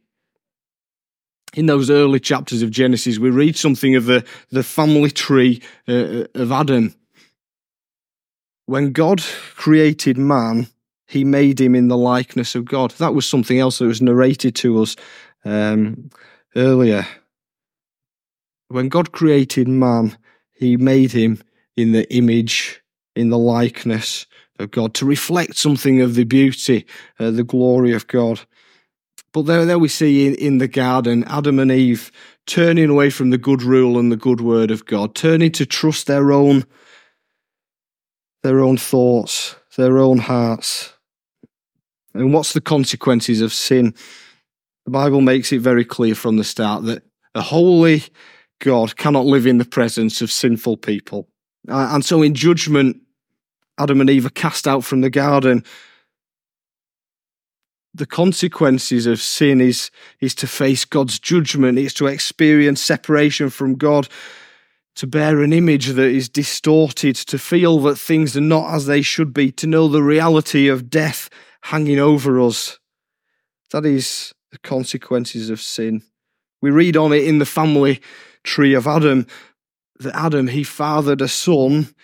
in 1.56 1.66
those 1.68 1.90
early 1.90 2.20
chapters 2.20 2.62
of 2.62 2.70
Genesis, 2.70 3.18
we 3.18 3.30
read 3.30 3.56
something 3.56 3.96
of 3.96 4.06
the, 4.06 4.26
the 4.52 4.64
family 4.64 5.10
tree 5.10 5.62
uh, 5.88 6.26
of 6.36 6.52
Adam. 6.52 6.94
When 8.66 8.92
God 8.92 9.22
created 9.56 10.18
man, 10.18 10.68
he 11.08 11.24
made 11.24 11.62
him 11.62 11.76
in 11.76 11.88
the 11.88 11.98
likeness 11.98 12.56
of 12.56 12.66
God. 12.66 12.92
That 12.92 13.14
was 13.14 13.28
something 13.28 13.58
else 13.58 13.80
that 13.80 13.86
was 13.86 14.02
narrated 14.02 14.56
to 14.56 14.82
us 14.82 14.96
um, 15.46 16.10
earlier. 16.56 17.08
When 18.68 18.90
God 18.90 19.12
created 19.12 19.68
man, 19.68 20.18
he 20.52 20.78
made 20.78 21.12
him 21.12 21.42
in 21.78 21.92
the 21.92 22.12
image, 22.14 22.82
in 23.16 23.30
the 23.30 23.38
likeness 23.38 24.26
of 24.60 24.72
God, 24.72 24.94
to 24.96 25.06
reflect 25.06 25.58
something 25.58 26.02
of 26.02 26.16
the 26.16 26.24
beauty, 26.24 26.86
uh, 27.20 27.32
the 27.32 27.44
glory 27.44 27.94
of 27.94 28.08
God. 28.08 28.42
But 29.34 29.44
there, 29.44 29.66
there 29.66 29.80
we 29.80 29.90
see 29.90 30.28
in, 30.28 30.36
in 30.36 30.58
the 30.60 30.68
garden 30.68 31.26
Adam 31.26 31.60
and 31.60 31.72
Eve 31.72 32.12
turning 32.46 32.90
away 32.90 33.10
from 33.10 33.32
the 33.32 33.38
good 33.38 33.64
rule 33.64 34.00
and 34.00 34.12
the 34.12 34.18
good 34.18 34.40
word 34.40 34.72
of 34.72 34.86
God, 34.86 35.16
turning 35.16 35.52
to 35.54 35.66
trust 35.66 36.08
their 36.08 36.32
own 36.32 36.66
their 38.44 38.60
own 38.60 38.78
thoughts, 38.78 39.56
their 39.76 39.98
own 39.98 40.20
hearts. 40.20 40.94
And 42.14 42.32
what's 42.32 42.54
the 42.54 42.62
consequences 42.62 43.42
of 43.42 43.52
sin? 43.52 43.96
The 44.86 44.92
Bible 44.92 45.22
makes 45.22 45.52
it 45.52 45.62
very 45.62 45.84
clear 45.84 46.14
from 46.14 46.38
the 46.38 46.44
start 46.44 46.86
that 46.86 47.04
a 47.34 47.42
holy 47.42 48.04
God 48.60 48.96
cannot 48.98 49.26
live 49.26 49.48
in 49.48 49.58
the 49.58 49.66
presence 49.66 50.22
of 50.22 50.32
sinful 50.32 50.78
people. 50.78 51.28
Uh, 51.68 51.90
and 51.92 52.06
so 52.06 52.22
in 52.22 52.36
judgment, 52.36 53.02
Adam 53.78 54.02
and 54.02 54.10
Eve 54.10 54.26
are 54.26 54.30
cast 54.30 54.68
out 54.68 54.84
from 54.84 55.02
the 55.02 55.10
garden 55.10 55.64
the 57.96 58.06
consequences 58.06 59.08
of 59.08 59.22
sin 59.22 59.62
is, 59.62 59.90
is 60.20 60.36
to 60.36 60.48
face 60.48 60.84
God's 60.84 61.18
judgment, 61.18 61.80
it's 61.80 61.94
to 61.94 62.08
experience 62.08 62.82
separation 62.82 63.50
from 63.50 63.76
God, 63.76 64.10
to 64.96 65.08
bear 65.08 65.42
an 65.42 65.54
image 65.54 65.88
that 65.88 66.12
is 66.12 66.28
distorted, 66.28 67.16
to 67.16 67.38
feel 67.38 67.80
that 67.80 67.96
things 67.96 68.36
are 68.36 68.42
not 68.42 68.74
as 68.74 68.86
they 68.86 69.02
should 69.02 69.34
be, 69.34 69.50
to 69.54 69.68
know 69.68 69.88
the 69.88 70.04
reality 70.04 70.68
of 70.68 70.90
death 70.90 71.30
hanging 71.62 72.00
over 72.00 72.40
us. 72.42 72.80
That 73.72 73.86
is 73.86 74.34
the 74.52 74.58
consequences 74.58 75.50
of 75.50 75.62
sin. 75.62 76.04
We 76.62 76.72
read 76.72 76.98
on 76.98 77.14
it 77.14 77.24
in 77.24 77.40
the 77.40 77.46
family 77.46 78.02
tree 78.44 78.74
of 78.74 78.88
Adam 78.88 79.26
that 80.00 80.16
Adam, 80.16 80.48
he 80.48 80.66
fathered 80.66 81.22
a 81.22 81.30
son 81.30 81.96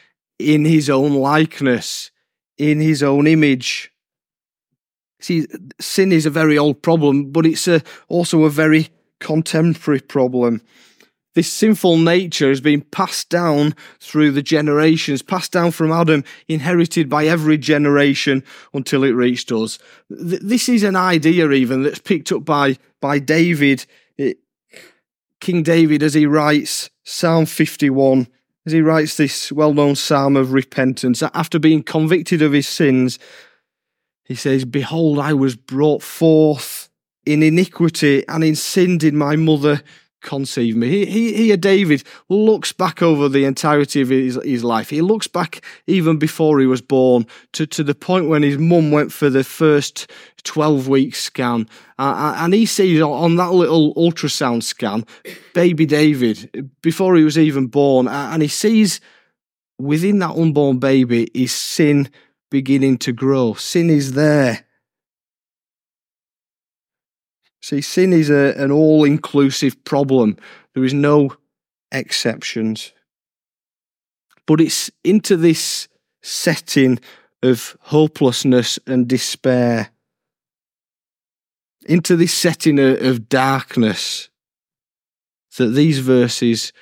in 0.41 0.65
his 0.65 0.89
own 0.89 1.13
likeness, 1.13 2.11
in 2.57 2.79
his 2.79 3.01
own 3.03 3.27
image. 3.27 3.91
See, 5.19 5.47
sin 5.79 6.11
is 6.11 6.25
a 6.25 6.31
very 6.31 6.57
old 6.57 6.81
problem, 6.81 7.31
but 7.31 7.45
it's 7.45 7.67
a, 7.67 7.81
also 8.07 8.43
a 8.43 8.49
very 8.49 8.89
contemporary 9.19 10.01
problem. 10.01 10.61
This 11.33 11.51
sinful 11.51 11.97
nature 11.97 12.49
has 12.49 12.59
been 12.59 12.81
passed 12.81 13.29
down 13.29 13.73
through 14.01 14.31
the 14.31 14.41
generations, 14.41 15.21
passed 15.21 15.53
down 15.53 15.71
from 15.71 15.91
Adam, 15.91 16.25
inherited 16.49 17.09
by 17.09 17.25
every 17.25 17.57
generation 17.57 18.43
until 18.73 19.05
it 19.05 19.11
reached 19.11 19.49
us. 19.51 19.79
This 20.09 20.67
is 20.67 20.83
an 20.83 20.97
idea, 20.97 21.49
even 21.51 21.83
that's 21.83 21.99
picked 21.99 22.33
up 22.33 22.43
by, 22.43 22.77
by 22.99 23.19
David, 23.19 23.85
King 25.39 25.63
David, 25.63 26.03
as 26.03 26.13
he 26.13 26.25
writes 26.25 26.89
Psalm 27.03 27.45
51, 27.45 28.27
as 28.65 28.73
he 28.73 28.81
writes 28.81 29.17
this 29.17 29.51
well 29.51 29.73
known 29.73 29.95
psalm 29.95 30.35
of 30.35 30.53
repentance. 30.53 31.23
After 31.33 31.59
being 31.59 31.83
convicted 31.83 32.41
of 32.41 32.53
his 32.53 32.67
sins, 32.67 33.19
he 34.23 34.35
says, 34.35 34.65
Behold, 34.65 35.19
I 35.19 35.33
was 35.33 35.55
brought 35.55 36.03
forth 36.03 36.89
in 37.25 37.43
iniquity, 37.43 38.27
and 38.27 38.43
in 38.43 38.55
sin 38.55 38.97
did 38.97 39.13
my 39.13 39.35
mother 39.35 39.81
conceive 40.21 40.75
me. 40.75 40.89
He, 40.89 41.05
he, 41.05 41.33
here, 41.33 41.57
David 41.57 42.03
looks 42.29 42.71
back 42.71 43.01
over 43.01 43.27
the 43.27 43.45
entirety 43.45 44.01
of 44.01 44.09
his, 44.09 44.39
his 44.43 44.63
life. 44.63 44.89
He 44.89 45.01
looks 45.01 45.27
back 45.27 45.63
even 45.87 46.17
before 46.17 46.59
he 46.59 46.65
was 46.65 46.81
born 46.81 47.25
to, 47.53 47.65
to 47.67 47.83
the 47.83 47.95
point 47.95 48.29
when 48.29 48.43
his 48.43 48.57
mum 48.57 48.91
went 48.91 49.11
for 49.11 49.29
the 49.29 49.43
first 49.43 50.09
12 50.43 50.87
week 50.87 51.15
scan. 51.15 51.67
Uh, 51.99 52.35
and 52.37 52.53
he 52.53 52.65
sees 52.65 53.01
on 53.01 53.35
that 53.35 53.51
little 53.51 53.93
ultrasound 53.95 54.63
scan, 54.63 55.05
baby 55.53 55.85
David, 55.85 56.71
before 56.81 57.15
he 57.15 57.23
was 57.23 57.37
even 57.37 57.67
born. 57.67 58.07
And 58.07 58.41
he 58.41 58.47
sees 58.47 59.01
within 59.77 60.19
that 60.19 60.35
unborn 60.35 60.79
baby 60.79 61.29
his 61.33 61.51
sin 61.51 62.09
beginning 62.49 62.97
to 62.99 63.11
grow. 63.11 63.53
Sin 63.53 63.89
is 63.89 64.13
there. 64.13 64.65
See, 67.61 67.81
sin 67.81 68.11
is 68.11 68.29
a, 68.29 68.53
an 68.57 68.71
all 68.71 69.03
inclusive 69.03 69.83
problem. 69.83 70.37
There 70.73 70.83
is 70.83 70.93
no 70.93 71.35
exceptions. 71.91 72.91
But 74.47 74.59
it's 74.61 74.89
into 75.03 75.37
this 75.37 75.87
setting 76.21 76.99
of 77.43 77.77
hopelessness 77.81 78.79
and 78.87 79.07
despair, 79.07 79.89
into 81.85 82.15
this 82.15 82.33
setting 82.33 82.79
of 82.79 83.29
darkness, 83.29 84.29
that 85.57 85.67
these 85.67 85.99
verses 85.99 86.73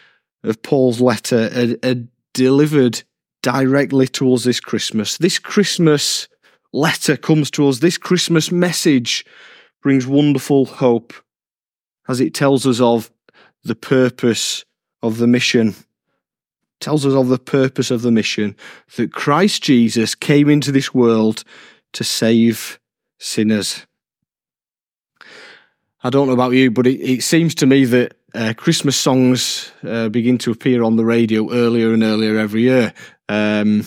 of 0.44 0.62
Paul's 0.62 1.02
letter 1.02 1.50
are, 1.56 1.90
are 1.90 2.04
delivered 2.34 3.04
directly 3.42 4.08
to 4.08 4.34
us 4.34 4.44
this 4.44 4.60
Christmas. 4.60 5.18
This 5.18 5.40
Christmas 5.40 6.28
letter 6.72 7.18
comes 7.18 7.50
to 7.52 7.68
us, 7.68 7.80
this 7.80 7.98
Christmas 7.98 8.52
message 8.52 9.26
brings 9.82 10.08
wonderful 10.08 10.66
hope 10.66 11.14
as 12.08 12.20
it 12.20 12.34
tells 12.34 12.66
us 12.66 12.82
of 12.82 13.12
the 13.64 13.76
purpose 13.76 14.66
of 15.02 15.18
the 15.18 15.28
mission. 15.28 15.76
tells 16.80 17.06
us 17.06 17.14
of 17.14 17.28
the 17.28 17.40
purpose 17.40 17.92
of 17.92 18.02
the 18.02 18.12
mission 18.12 18.56
that 18.96 19.12
Christ 19.12 19.64
Jesus 19.64 20.16
came 20.16 20.50
into 20.50 20.72
this 20.72 20.94
world 20.94 21.44
to 21.94 22.04
save 22.04 22.80
sinners. 23.20 23.86
I 26.04 26.10
don't 26.10 26.28
know 26.28 26.34
about 26.34 26.54
you, 26.54 26.72
but 26.72 26.88
it, 26.88 27.02
it 27.02 27.24
seems 27.24 27.54
to 27.56 27.66
me 27.66 27.84
that 27.86 28.16
uh, 28.34 28.54
Christmas 28.56 28.96
songs 28.96 29.72
uh, 29.84 30.08
begin 30.08 30.38
to 30.40 30.52
appear 30.52 30.84
on 30.84 30.96
the 30.96 31.04
radio 31.04 31.52
earlier 31.52 31.94
and 31.94 32.04
earlier 32.04 32.38
every 32.38 32.62
year. 32.62 32.94
Um, 33.28 33.86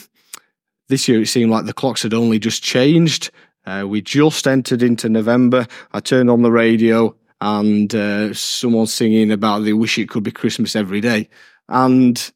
this 0.88 1.08
year 1.08 1.22
it 1.22 1.28
seemed 1.28 1.50
like 1.50 1.64
the 1.64 1.72
clocks 1.72 2.02
had 2.02 2.12
only 2.12 2.38
just 2.38 2.62
changed 2.62 3.30
uh, 3.64 3.84
we 3.86 4.00
just 4.00 4.46
entered 4.46 4.82
into 4.82 5.08
November. 5.08 5.66
I 5.92 6.00
turned 6.00 6.30
on 6.30 6.42
the 6.42 6.50
radio 6.50 7.14
and 7.40 7.92
uh, 7.94 8.32
someone 8.34 8.86
singing 8.86 9.32
about 9.32 9.60
they 9.60 9.72
wish 9.72 9.98
it 9.98 10.08
could 10.08 10.22
be 10.22 10.30
Christmas 10.30 10.76
every 10.76 11.00
day. 11.00 11.28
And 11.68 12.32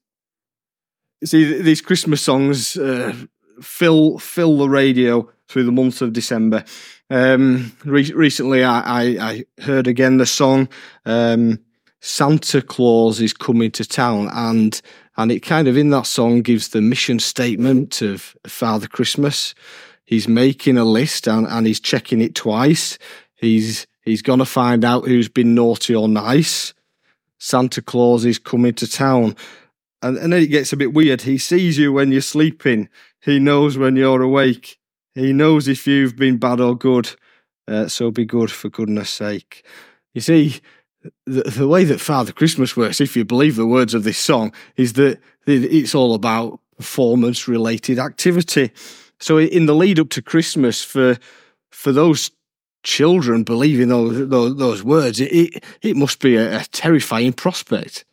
see, 1.24 1.60
these 1.62 1.80
Christmas 1.80 2.22
songs 2.22 2.76
uh, 2.76 3.14
fill 3.60 4.18
fill 4.18 4.58
the 4.58 4.68
radio 4.68 5.30
through 5.48 5.64
the 5.64 5.72
month 5.72 6.02
of 6.02 6.12
December. 6.12 6.64
Um, 7.08 7.72
re- 7.84 8.12
recently, 8.12 8.64
I, 8.64 8.80
I, 8.80 9.02
I, 9.20 9.62
heard 9.62 9.86
again 9.86 10.16
the 10.16 10.26
song 10.26 10.68
um, 11.04 11.60
"Santa 12.00 12.62
Claus 12.62 13.20
is 13.20 13.32
Coming 13.32 13.70
to 13.72 13.84
Town," 13.84 14.28
and 14.32 14.80
and 15.16 15.30
it 15.30 15.40
kind 15.40 15.68
of 15.68 15.76
in 15.76 15.90
that 15.90 16.06
song 16.06 16.42
gives 16.42 16.68
the 16.68 16.82
mission 16.82 17.20
statement 17.20 18.02
of 18.02 18.36
Father 18.46 18.88
Christmas 18.88 19.54
he's 20.06 20.26
making 20.26 20.78
a 20.78 20.84
list 20.84 21.26
and, 21.26 21.46
and 21.46 21.66
he's 21.66 21.80
checking 21.80 22.22
it 22.22 22.34
twice. 22.34 22.98
He's 23.34 23.86
he's 24.00 24.22
gonna 24.22 24.46
find 24.46 24.84
out 24.84 25.06
who's 25.06 25.28
been 25.28 25.54
naughty 25.54 25.94
or 25.94 26.08
nice. 26.08 26.72
Santa 27.38 27.82
Claus 27.82 28.24
is 28.24 28.38
coming 28.38 28.72
to 28.74 28.90
town. 28.90 29.36
And, 30.02 30.16
and 30.16 30.32
then 30.32 30.42
it 30.42 30.46
gets 30.46 30.72
a 30.72 30.76
bit 30.76 30.94
weird. 30.94 31.22
He 31.22 31.36
sees 31.36 31.76
you 31.76 31.92
when 31.92 32.12
you're 32.12 32.20
sleeping. 32.22 32.88
He 33.20 33.38
knows 33.38 33.76
when 33.76 33.96
you're 33.96 34.22
awake. 34.22 34.78
He 35.14 35.32
knows 35.32 35.68
if 35.68 35.86
you've 35.86 36.16
been 36.16 36.38
bad 36.38 36.60
or 36.60 36.76
good. 36.76 37.10
Uh, 37.68 37.88
so 37.88 38.10
be 38.10 38.24
good 38.24 38.50
for 38.50 38.68
goodness 38.68 39.10
sake. 39.10 39.64
You 40.14 40.20
see, 40.20 40.60
the, 41.26 41.42
the 41.42 41.68
way 41.68 41.84
that 41.84 42.00
Father 42.00 42.32
Christmas 42.32 42.76
works, 42.76 43.00
if 43.00 43.16
you 43.16 43.24
believe 43.24 43.56
the 43.56 43.66
words 43.66 43.94
of 43.94 44.04
this 44.04 44.18
song, 44.18 44.52
is 44.76 44.94
that 44.94 45.20
it's 45.46 45.94
all 45.94 46.14
about 46.14 46.60
performance 46.76 47.48
related 47.48 47.98
activity. 47.98 48.70
So 49.20 49.38
in 49.38 49.66
the 49.66 49.74
lead 49.74 49.98
up 49.98 50.10
to 50.10 50.22
Christmas, 50.22 50.82
for 50.82 51.16
for 51.70 51.92
those 51.92 52.30
children 52.82 53.42
believing 53.42 53.88
those 53.88 54.28
those, 54.28 54.56
those 54.56 54.84
words, 54.84 55.20
it, 55.20 55.64
it 55.82 55.96
must 55.96 56.20
be 56.20 56.36
a, 56.36 56.60
a 56.60 56.64
terrifying 56.64 57.32
prospect. 57.32 58.04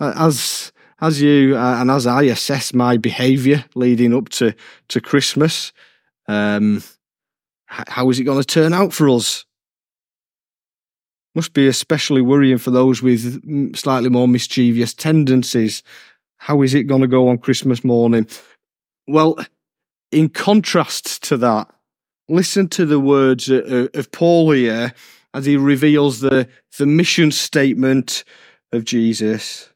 As 0.00 0.72
as 1.00 1.22
you 1.22 1.56
uh, 1.56 1.80
and 1.80 1.90
as 1.90 2.06
I 2.06 2.22
assess 2.22 2.74
my 2.74 2.96
behaviour 2.96 3.64
leading 3.74 4.14
up 4.14 4.28
to 4.30 4.54
to 4.88 5.00
Christmas, 5.00 5.72
um, 6.26 6.82
how 7.66 8.10
is 8.10 8.18
it 8.18 8.24
going 8.24 8.40
to 8.40 8.46
turn 8.46 8.72
out 8.72 8.92
for 8.92 9.08
us? 9.08 9.44
Must 11.34 11.52
be 11.52 11.68
especially 11.68 12.22
worrying 12.22 12.58
for 12.58 12.70
those 12.70 13.02
with 13.02 13.76
slightly 13.76 14.08
more 14.08 14.26
mischievous 14.26 14.94
tendencies. 14.94 15.82
How 16.38 16.62
is 16.62 16.74
it 16.74 16.84
going 16.84 17.02
to 17.02 17.06
go 17.06 17.28
on 17.28 17.38
Christmas 17.38 17.84
morning? 17.84 18.26
Well, 19.06 19.36
in 20.10 20.28
contrast 20.28 21.22
to 21.24 21.36
that, 21.38 21.68
listen 22.28 22.68
to 22.68 22.86
the 22.86 23.00
words 23.00 23.48
of 23.48 24.12
Paul 24.12 24.52
here 24.52 24.92
as 25.34 25.46
he 25.46 25.56
reveals 25.56 26.20
the, 26.20 26.48
the 26.78 26.86
mission 26.86 27.30
statement 27.30 28.24
of 28.72 28.84
Jesus. 28.84 29.70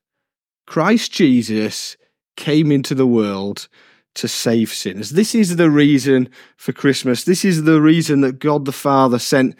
Christ 0.66 1.12
Jesus 1.12 1.96
came 2.36 2.72
into 2.72 2.94
the 2.94 3.06
world 3.06 3.68
to 4.14 4.28
save 4.28 4.72
sinners. 4.72 5.10
This 5.10 5.34
is 5.34 5.56
the 5.56 5.70
reason 5.70 6.28
for 6.56 6.72
Christmas. 6.72 7.24
This 7.24 7.44
is 7.44 7.64
the 7.64 7.80
reason 7.80 8.20
that 8.22 8.38
God 8.38 8.64
the 8.64 8.72
Father 8.72 9.18
sent 9.18 9.56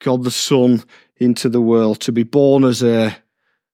God 0.00 0.24
the 0.24 0.30
Son 0.30 0.82
into 1.16 1.48
the 1.48 1.60
world 1.60 2.00
to 2.00 2.12
be 2.12 2.22
born 2.22 2.64
as 2.64 2.82
a 2.82 3.16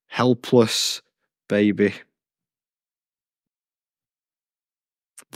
helpless 0.06 1.02
baby. 1.48 1.94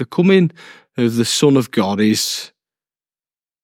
The 0.00 0.06
coming 0.06 0.50
of 0.96 1.16
the 1.16 1.26
Son 1.26 1.58
of 1.58 1.72
God 1.72 2.00
is 2.00 2.52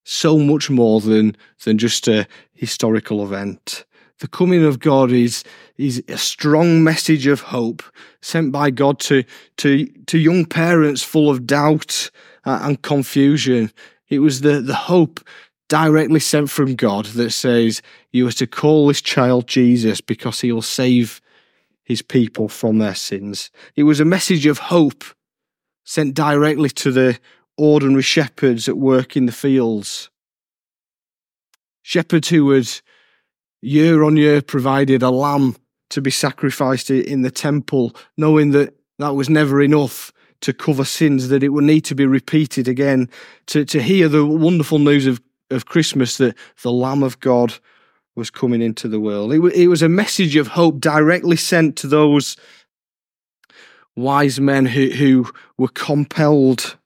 so 0.05 0.37
much 0.37 0.69
more 0.69 1.01
than 1.01 1.35
than 1.65 1.79
just 1.79 2.09
a 2.09 2.29
historical 2.53 3.23
event. 3.23 3.87
The 4.19 4.29
coming 4.29 4.63
of 4.63 4.79
God 4.79 5.11
is 5.13 5.45
is 5.79 6.05
a 6.09 6.19
strong 6.19 6.85
message 6.85 7.27
of 7.27 7.41
hope 7.41 7.83
sent 8.21 8.53
by 8.53 8.69
God 8.69 9.01
to 9.09 9.25
to 9.57 9.87
to 10.09 10.19
young 10.19 10.45
parents 10.45 11.03
full 11.03 11.31
of 11.31 11.47
doubt 11.47 12.11
uh, 12.45 12.59
and 12.65 12.83
confusion. 12.83 13.73
It 14.11 14.19
was 14.19 14.43
the 14.43 14.61
the 14.61 14.75
hope 14.75 15.27
directly 15.71 16.21
sent 16.21 16.51
from 16.51 16.75
God 16.75 17.07
that 17.17 17.31
says 17.31 17.81
you 18.13 18.29
are 18.29 18.33
to 18.33 18.47
call 18.47 18.89
this 18.89 19.01
child 19.01 19.47
Jesus 19.49 20.03
because 20.03 20.43
he 20.43 20.53
will 20.53 20.61
save 20.61 21.23
his 21.83 22.03
people 22.03 22.51
from 22.51 22.77
their 22.77 22.95
sins. 22.95 23.51
It 23.75 23.85
was 23.85 24.01
a 24.01 24.05
message 24.05 24.45
of 24.45 24.59
hope 24.59 25.03
sent 25.87 26.15
directly 26.15 26.69
to 26.69 26.91
the 26.91 27.19
ordinary 27.57 28.03
shepherds 28.03 28.69
at 28.69 28.77
work 28.77 29.17
in 29.17 29.25
the 29.25 29.33
fields. 29.33 30.11
Shepherds 31.81 32.29
who 32.29 32.51
had 32.51 32.69
year 33.63 34.03
on 34.03 34.17
year 34.17 34.43
provided 34.43 35.03
a 35.03 35.11
lamb 35.11 35.57
to 35.91 36.03
be 36.03 36.11
sacrificed 36.11 36.91
in 36.91 37.23
the 37.23 37.31
temple, 37.31 37.95
knowing 38.17 38.51
that 38.51 38.75
that 38.99 39.15
was 39.15 39.31
never 39.31 39.63
enough 39.63 40.13
to 40.41 40.53
cover 40.53 40.85
sins, 40.85 41.29
that 41.29 41.45
it 41.45 41.51
would 41.51 41.65
need 41.65 41.85
to 41.85 41.95
be 41.95 42.05
repeated 42.05 42.67
again, 42.67 43.09
to, 43.47 43.65
to 43.65 43.81
hear 43.81 44.09
the 44.09 44.27
wonderful 44.27 44.81
news 44.81 45.07
of, 45.07 45.23
of 45.51 45.67
Christmas 45.67 46.19
that 46.19 46.37
the 46.63 46.73
Lamb 46.73 47.05
of 47.05 47.21
God 47.21 47.55
was 48.17 48.31
coming 48.31 48.61
into 48.61 48.89
the 48.89 49.01
world. 49.01 49.33
It, 49.33 49.41
it 49.55 49.69
was 49.69 49.83
a 49.83 49.89
message 49.89 50.35
of 50.35 50.49
hope 50.49 50.81
directly 50.81 51.37
sent 51.37 51.77
to 51.77 51.87
those 51.87 52.37
wise 53.97 54.39
men 54.39 54.67
who, 54.67 54.91
who 54.91 55.31
were 55.59 55.69
compelled 55.69 56.77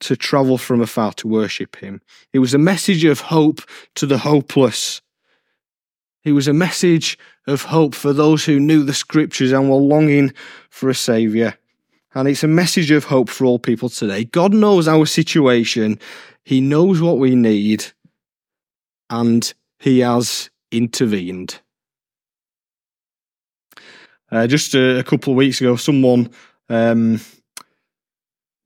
to 0.00 0.16
travel 0.16 0.58
from 0.58 0.80
afar 0.80 1.12
to 1.14 1.28
worship 1.28 1.76
him. 1.76 2.00
It 2.32 2.40
was 2.40 2.54
a 2.54 2.58
message 2.58 3.04
of 3.04 3.20
hope 3.20 3.60
to 3.96 4.06
the 4.06 4.18
hopeless. 4.18 5.00
It 6.24 6.32
was 6.32 6.48
a 6.48 6.52
message 6.52 7.18
of 7.46 7.64
hope 7.64 7.94
for 7.94 8.12
those 8.12 8.44
who 8.44 8.60
knew 8.60 8.84
the 8.84 8.94
scriptures 8.94 9.52
and 9.52 9.68
were 9.68 9.76
longing 9.76 10.32
for 10.70 10.88
a 10.88 10.94
saviour. 10.94 11.54
And 12.14 12.28
it's 12.28 12.44
a 12.44 12.48
message 12.48 12.90
of 12.90 13.04
hope 13.04 13.28
for 13.28 13.44
all 13.44 13.58
people 13.58 13.88
today. 13.88 14.24
God 14.24 14.52
knows 14.52 14.86
our 14.86 15.06
situation, 15.06 15.98
He 16.44 16.60
knows 16.60 17.00
what 17.00 17.18
we 17.18 17.34
need, 17.34 17.86
and 19.08 19.52
He 19.78 20.00
has 20.00 20.50
intervened. 20.70 21.60
Uh, 24.32 24.46
just 24.46 24.74
a, 24.74 25.00
a, 25.00 25.04
couple 25.04 25.30
of 25.30 25.36
weeks 25.36 25.60
ago, 25.60 25.76
someone 25.76 26.30
um, 26.70 27.20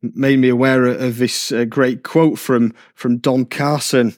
made 0.01 0.39
me 0.39 0.49
aware 0.49 0.87
of 0.87 1.19
this 1.19 1.51
uh, 1.51 1.65
great 1.65 2.05
quote 2.05 2.39
from 2.39 2.73
from 2.95 3.19
Don 3.19 3.45
Carson. 3.45 4.15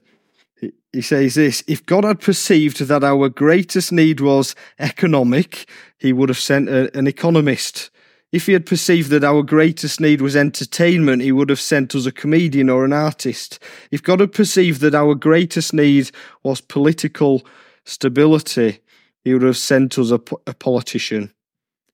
He 0.92 1.00
says 1.00 1.36
this 1.36 1.64
If 1.66 1.86
God 1.86 2.04
had 2.04 2.20
perceived 2.20 2.82
that 2.82 3.02
our 3.02 3.30
greatest 3.30 3.92
need 3.92 4.20
was 4.20 4.54
economic, 4.78 5.66
he 5.96 6.12
would 6.12 6.28
have 6.28 6.38
sent 6.38 6.68
a, 6.68 6.94
an 6.96 7.06
economist. 7.06 7.88
If 8.30 8.44
he 8.44 8.52
had 8.52 8.66
perceived 8.66 9.08
that 9.08 9.24
our 9.24 9.42
greatest 9.42 10.02
need 10.02 10.20
was 10.20 10.36
entertainment, 10.36 11.22
he 11.22 11.32
would 11.32 11.48
have 11.48 11.60
sent 11.60 11.94
us 11.94 12.04
a 12.04 12.12
comedian 12.12 12.68
or 12.68 12.84
an 12.84 12.92
artist. 12.92 13.58
If 13.90 14.02
God 14.02 14.20
had 14.20 14.32
perceived 14.32 14.82
that 14.82 14.94
our 14.94 15.14
greatest 15.14 15.72
need 15.72 16.10
was 16.42 16.60
political 16.60 17.42
stability, 17.86 18.80
he 19.24 19.32
would 19.32 19.42
have 19.42 19.56
sent 19.56 19.98
us 19.98 20.10
a, 20.10 20.20
a 20.46 20.52
politician. 20.52 21.32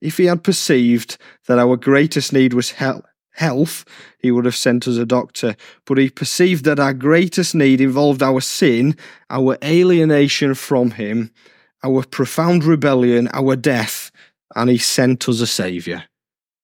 If 0.04 0.18
he 0.18 0.26
had 0.26 0.44
perceived 0.44 1.16
that 1.46 1.58
our 1.58 1.78
greatest 1.78 2.30
need 2.30 2.52
was 2.52 2.74
health, 3.32 3.84
he 4.18 4.30
would 4.30 4.44
have 4.44 4.54
sent 4.54 4.86
us 4.86 4.98
a 4.98 5.06
doctor. 5.06 5.56
But 5.86 5.96
he 5.96 6.10
perceived 6.10 6.66
that 6.66 6.78
our 6.78 6.92
greatest 6.92 7.54
need 7.54 7.80
involved 7.80 8.22
our 8.22 8.42
sin, 8.42 8.98
our 9.30 9.56
alienation 9.64 10.54
from 10.54 10.90
him, 10.90 11.30
our 11.82 12.04
profound 12.04 12.64
rebellion, 12.64 13.30
our 13.32 13.56
death, 13.56 14.10
and 14.54 14.68
he 14.68 14.76
sent 14.76 15.26
us 15.26 15.40
a 15.40 15.46
saviour. 15.46 16.04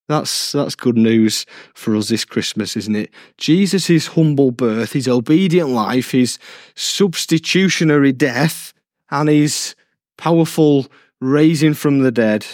That's 0.07 0.51
that's 0.51 0.75
good 0.75 0.97
news 0.97 1.47
for 1.73 1.95
us 1.95 2.09
this 2.09 2.25
Christmas, 2.25 2.77
isn't 2.77 2.95
it? 2.95 3.09
Jesus' 3.39 4.05
humble 4.07 4.51
birth, 4.51 4.93
his 4.93 5.07
obedient 5.07 5.69
life, 5.69 6.11
his 6.11 6.37
substitutionary 6.75 8.11
death, 8.11 8.71
and 9.09 9.29
his 9.29 9.73
powerful 10.15 10.85
raising 11.19 11.73
from 11.73 12.01
the 12.01 12.11
dead 12.11 12.45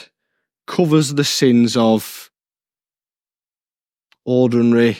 covers 0.67 1.15
the 1.15 1.23
sins 1.23 1.75
of 1.75 2.29
ordinary, 4.25 4.97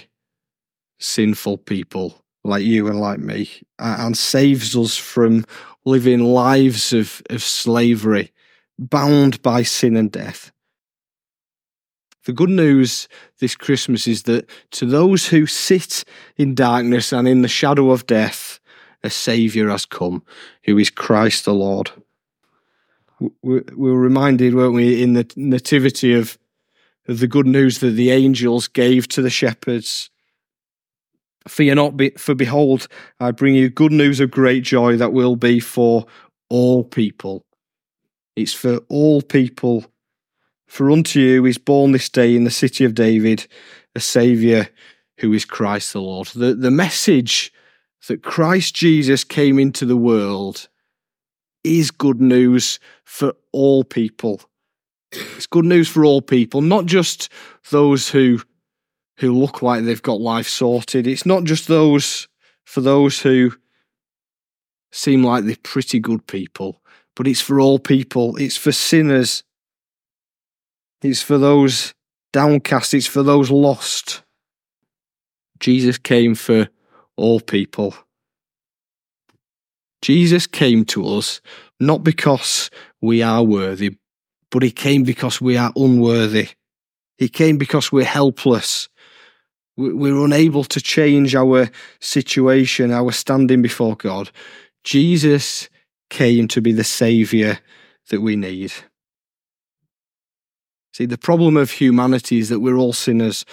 sinful 1.00 1.60
people 1.60 2.24
like 2.44 2.64
you 2.64 2.88
and 2.88 3.00
like 3.00 3.20
me, 3.20 3.50
and 3.78 4.18
saves 4.18 4.76
us 4.76 4.98
from 4.98 5.46
living 5.86 6.24
lives 6.24 6.94
of, 6.94 7.22
of 7.30 7.44
slavery, 7.44 8.32
bound 8.80 9.42
by 9.42 9.64
sin 9.64 9.96
and 9.96 10.12
death. 10.12 10.52
The 12.26 12.34
good 12.34 12.50
news 12.50 13.08
this 13.40 13.56
Christmas 13.56 14.08
is 14.08 14.24
that 14.24 14.50
to 14.72 14.86
those 14.86 15.28
who 15.28 15.46
sit 15.46 16.04
in 16.36 16.56
darkness 16.56 17.14
and 17.14 17.28
in 17.28 17.42
the 17.42 17.48
shadow 17.48 17.92
of 17.92 18.06
death, 18.06 18.60
a 19.04 19.10
Saviour 19.10 19.70
has 19.70 19.86
come, 19.86 20.24
who 20.64 20.78
is 20.78 20.90
Christ 20.90 21.46
the 21.46 21.54
Lord. 21.54 21.92
We 23.20 23.62
were 23.76 24.00
reminded, 24.00 24.54
weren't 24.54 24.76
we, 24.76 25.02
in 25.02 25.14
the 25.14 25.32
Nativity 25.36 26.14
of 26.14 26.38
of 27.08 27.20
the 27.20 27.28
good 27.28 27.48
news 27.48 27.80
that 27.80 27.92
the 27.92 28.12
angels 28.12 28.68
gave 28.68 29.08
to 29.10 29.22
the 29.22 29.30
shepherds. 29.30 30.10
Fear 31.48 31.76
not, 31.76 31.96
be, 31.96 32.10
for 32.12 32.36
behold, 32.36 32.88
I 33.20 33.32
bring 33.32 33.56
you 33.56 33.70
good 33.70 33.94
news 33.94 34.20
of 34.20 34.32
great 34.32 34.64
joy 34.64 34.98
that 34.98 35.14
will 35.14 35.38
be 35.38 35.60
for 35.60 36.06
all 36.50 36.84
people. 36.84 37.46
It's 38.36 38.53
for 38.53 38.77
all 38.90 39.22
people. 39.22 39.86
For 40.68 40.92
unto 40.92 41.20
you 41.20 41.46
is 41.46 41.58
born 41.58 41.94
this 41.94 42.10
day 42.10 42.36
in 42.36 42.44
the 42.44 42.51
city 42.51 42.84
of 42.84 42.94
David 42.94 43.48
a 43.96 44.01
Saviour 44.01 44.68
who 45.20 45.32
is 45.34 45.46
Christ 45.46 45.94
the 45.94 46.01
Lord. 46.01 46.27
The, 46.27 46.53
the 46.53 46.70
message 46.70 47.53
that 48.08 48.22
Christ 48.22 48.75
Jesus 48.75 49.24
came 49.24 49.58
into 49.58 49.86
the 49.86 49.98
world 49.98 50.68
is 51.63 51.91
good 51.91 52.22
news 52.22 52.79
for 53.03 53.33
all 53.51 53.83
people. 53.83 54.41
It's 55.11 55.48
good 55.48 55.65
news 55.65 55.87
for 55.87 56.03
all 56.03 56.22
people, 56.22 56.61
not 56.61 56.85
just 56.85 57.29
those 57.70 58.09
who 58.09 58.41
who 59.20 59.33
look 59.33 59.61
like 59.63 59.83
they've 59.83 60.01
got 60.01 60.22
life 60.22 60.48
sorted. 60.48 61.07
It's 61.07 61.25
not 61.25 61.43
just 61.43 61.67
those 61.67 62.27
for 62.65 62.81
those 62.81 63.22
who 63.22 63.51
seem 64.91 65.24
like 65.24 65.46
they're 65.46 65.55
pretty 65.63 66.00
good 66.00 66.27
people, 66.27 66.81
but 67.15 67.27
it's 67.27 67.41
for 67.41 67.59
all 67.59 67.79
people. 67.79 68.37
It's 68.37 68.57
for 68.57 68.72
sinners. 68.72 69.43
It's 71.01 71.22
for 71.22 71.37
those 71.37 71.93
downcast. 72.31 72.93
It's 72.93 73.07
for 73.07 73.24
those 73.24 73.50
lost. 73.50 74.22
Jesus 75.59 75.98
came 75.98 76.35
for 76.35 76.70
all 77.15 77.39
people. 77.39 77.96
Jesus 80.01 80.48
came 80.48 80.86
to 80.86 81.07
us 81.07 81.42
not 81.79 82.03
because 82.03 82.70
we 83.01 83.22
are 83.22 83.44
worthy, 83.44 83.98
but 84.51 84.64
he 84.64 84.72
came 84.72 85.03
because 85.03 85.42
we 85.42 85.57
are 85.57 85.72
unworthy. 85.75 86.50
He 87.18 87.29
came 87.29 87.57
because 87.57 87.92
we're 87.92 88.05
helpless. 88.05 88.90
We're 89.75 90.24
unable 90.24 90.64
to 90.66 90.81
change 90.81 91.36
our 91.36 91.70
situation, 92.00 92.92
our 92.92 93.12
standing 93.12 93.62
before 93.62 93.96
God. 93.96 94.31
Jesus 94.83 95.70
came 96.10 96.48
to 96.48 96.62
be 96.62 96.72
the 96.72 96.83
Saviour 96.83 97.60
that 98.10 98.22
we 98.22 98.36
need. 98.36 98.74
See, 100.94 101.05
the 101.05 101.18
problem 101.18 101.57
of 101.57 101.70
humanity 101.70 102.40
is 102.40 102.50
that 102.50 102.60
we're 102.60 102.77
all 102.77 102.94
sinners. 102.94 103.46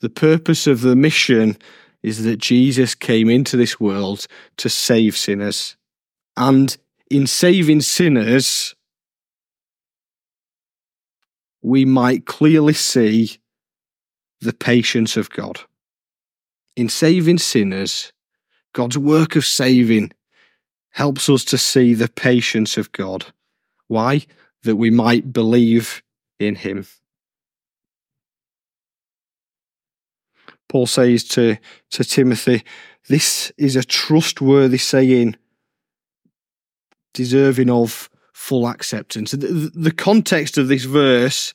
The 0.00 0.10
purpose 0.10 0.66
of 0.66 0.80
the 0.80 0.96
mission 0.96 1.56
is 2.02 2.24
that 2.24 2.38
Jesus 2.38 2.94
came 2.94 3.28
into 3.28 3.56
this 3.56 3.78
world 3.78 4.26
to 4.56 4.68
save 4.68 5.16
sinners. 5.16 5.76
And 6.36 6.76
in 7.10 7.26
saving 7.26 7.82
sinners, 7.82 8.74
we 11.62 11.84
might 11.84 12.26
clearly 12.26 12.72
see 12.72 13.38
the 14.40 14.52
patience 14.52 15.16
of 15.16 15.30
God. 15.30 15.60
In 16.74 16.88
saving 16.88 17.38
sinners, 17.38 18.12
God's 18.72 18.98
work 18.98 19.36
of 19.36 19.44
saving 19.44 20.12
helps 20.90 21.28
us 21.28 21.44
to 21.44 21.58
see 21.58 21.94
the 21.94 22.08
patience 22.08 22.76
of 22.76 22.90
God. 22.92 23.26
Why? 23.86 24.26
That 24.64 24.76
we 24.76 24.90
might 24.90 25.32
believe 25.32 26.02
in 26.40 26.56
Him. 26.56 26.86
Paul 30.72 30.86
says 30.86 31.22
to, 31.24 31.58
to 31.90 32.02
Timothy, 32.02 32.62
This 33.06 33.52
is 33.58 33.76
a 33.76 33.84
trustworthy 33.84 34.78
saying, 34.78 35.36
deserving 37.12 37.68
of 37.68 38.08
full 38.32 38.66
acceptance. 38.66 39.32
The, 39.32 39.70
the 39.74 39.90
context 39.90 40.56
of 40.56 40.68
this 40.68 40.84
verse 40.84 41.52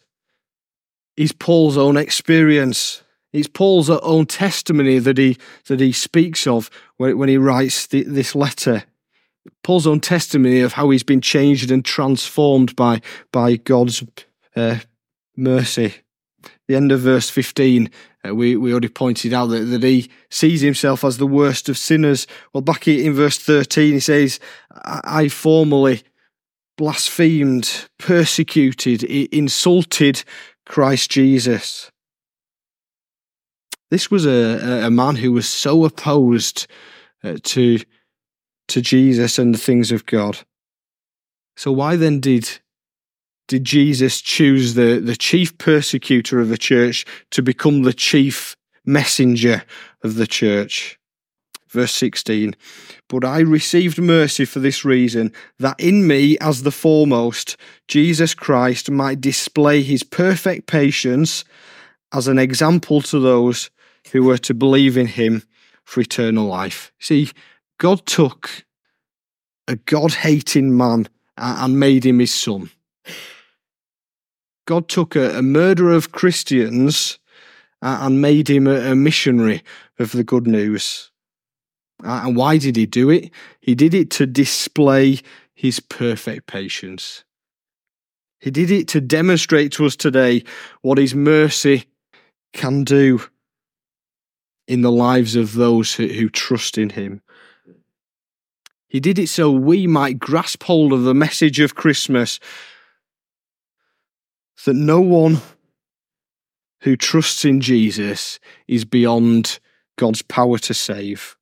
is 1.15 1.31
Paul's 1.31 1.79
own 1.79 1.97
experience. 1.97 3.01
It's 3.33 3.47
Paul's 3.47 3.89
own 3.89 4.27
testimony 4.27 4.99
that 4.99 5.17
he 5.17 5.39
that 5.65 5.79
he 5.79 5.93
speaks 5.93 6.45
of 6.45 6.69
when, 6.97 7.17
when 7.17 7.27
he 7.27 7.37
writes 7.37 7.87
the, 7.87 8.03
this 8.03 8.35
letter. 8.35 8.83
Paul's 9.63 9.87
own 9.87 9.99
testimony 9.99 10.59
of 10.59 10.73
how 10.73 10.91
he's 10.91 11.01
been 11.01 11.21
changed 11.21 11.71
and 11.71 11.83
transformed 11.83 12.75
by 12.75 13.01
by 13.31 13.55
God's 13.55 14.03
uh, 14.55 14.77
mercy. 15.35 15.95
The 16.67 16.75
end 16.75 16.91
of 16.91 16.99
verse 16.99 17.31
fifteen, 17.31 17.89
uh, 18.27 18.35
we 18.35 18.55
we 18.55 18.71
already 18.71 18.89
pointed 18.89 19.33
out 19.33 19.47
that, 19.47 19.65
that 19.65 19.83
he 19.83 20.09
sees 20.29 20.61
himself 20.61 21.03
as 21.03 21.17
the 21.17 21.27
worst 21.27 21.69
of 21.69 21.77
sinners. 21.77 22.27
Well, 22.53 22.61
back 22.61 22.87
in 22.87 23.13
verse 23.13 23.37
thirteen, 23.37 23.93
he 23.93 23.99
says, 23.99 24.39
"I, 24.71 25.01
I 25.03 25.27
formerly 25.29 26.03
blasphemed, 26.77 27.89
persecuted, 27.97 29.03
insulted 29.03 30.23
Christ 30.65 31.09
Jesus. 31.09 31.91
This 33.89 34.11
was 34.11 34.25
a, 34.25 34.85
a 34.85 34.91
man 34.91 35.15
who 35.15 35.31
was 35.31 35.47
so 35.49 35.85
opposed 35.85 36.67
uh, 37.23 37.37
to, 37.41 37.79
to 38.67 38.81
Jesus 38.81 39.39
and 39.39 39.55
the 39.55 39.57
things 39.57 39.91
of 39.91 40.05
God. 40.05 40.39
So 41.55 41.71
why 41.71 41.95
then 41.95 42.19
did 42.19 42.59
did 43.47 43.63
Jesus 43.63 44.21
choose 44.21 44.73
the, 44.73 44.99
the 44.99 45.15
chief 45.15 45.57
persecutor 45.57 46.39
of 46.39 46.49
the 46.49 46.57
church 46.57 47.05
to 47.31 47.41
become 47.41 47.83
the 47.83 47.93
chief 47.93 48.55
messenger 48.85 49.63
of 50.03 50.15
the 50.15 50.27
church? 50.27 50.97
verse 51.69 51.93
16. 51.93 52.55
But 53.07 53.23
I 53.23 53.39
received 53.39 53.99
mercy 53.99 54.45
for 54.45 54.59
this 54.59 54.83
reason, 54.83 55.31
that 55.59 55.79
in 55.79 56.07
me, 56.07 56.37
as 56.39 56.63
the 56.63 56.71
foremost, 56.71 57.57
Jesus 57.87 58.33
Christ 58.33 58.89
might 58.89 59.21
display 59.21 59.81
his 59.83 60.03
perfect 60.03 60.67
patience 60.67 61.45
as 62.13 62.27
an 62.27 62.39
example 62.39 63.01
to 63.01 63.19
those 63.19 63.69
who 64.11 64.23
were 64.23 64.37
to 64.39 64.53
believe 64.53 64.97
in 64.97 65.07
him 65.07 65.43
for 65.83 66.01
eternal 66.01 66.45
life. 66.45 66.91
See, 66.99 67.31
God 67.77 68.05
took 68.05 68.65
a 69.67 69.75
God 69.75 70.13
hating 70.13 70.75
man 70.75 71.07
and 71.37 71.79
made 71.79 72.05
him 72.05 72.19
his 72.19 72.33
son. 72.33 72.71
God 74.67 74.89
took 74.89 75.15
a, 75.15 75.37
a 75.37 75.41
murderer 75.41 75.93
of 75.93 76.11
Christians 76.11 77.17
uh, 77.81 77.99
and 78.01 78.21
made 78.21 78.49
him 78.49 78.67
a, 78.67 78.91
a 78.91 78.95
missionary 78.95 79.63
of 79.97 80.11
the 80.11 80.25
good 80.25 80.45
news. 80.45 81.09
Uh, 82.03 82.21
and 82.25 82.35
why 82.35 82.57
did 82.57 82.75
he 82.75 82.85
do 82.85 83.09
it? 83.09 83.31
He 83.61 83.73
did 83.73 83.93
it 83.93 84.11
to 84.11 84.27
display 84.27 85.21
his 85.55 85.79
perfect 85.79 86.47
patience. 86.47 87.23
He 88.39 88.51
did 88.51 88.69
it 88.69 88.89
to 88.89 89.01
demonstrate 89.01 89.71
to 89.73 89.85
us 89.85 89.95
today 89.95 90.43
what 90.81 90.97
his 90.97 91.15
mercy 91.15 91.85
can 92.53 92.83
do 92.83 93.21
in 94.67 94.81
the 94.81 94.91
lives 94.91 95.37
of 95.37 95.53
those 95.53 95.95
who, 95.95 96.07
who 96.07 96.29
trust 96.29 96.77
in 96.77 96.89
him. 96.89 97.21
He 98.89 98.99
did 98.99 99.17
it 99.17 99.27
so 99.27 99.49
we 99.49 99.87
might 99.87 100.19
grasp 100.19 100.63
hold 100.63 100.91
of 100.91 101.03
the 101.03 101.13
message 101.13 101.61
of 101.61 101.75
Christmas 101.75 102.39
that 104.65 104.73
no 104.73 104.99
one 104.99 105.41
who 106.81 106.95
trusts 106.95 107.45
in 107.45 107.61
Jesus 107.61 108.39
is 108.67 108.85
beyond 108.85 109.59
God's 109.97 110.21
power 110.21 110.57
to 110.59 110.73
save. 110.73 111.35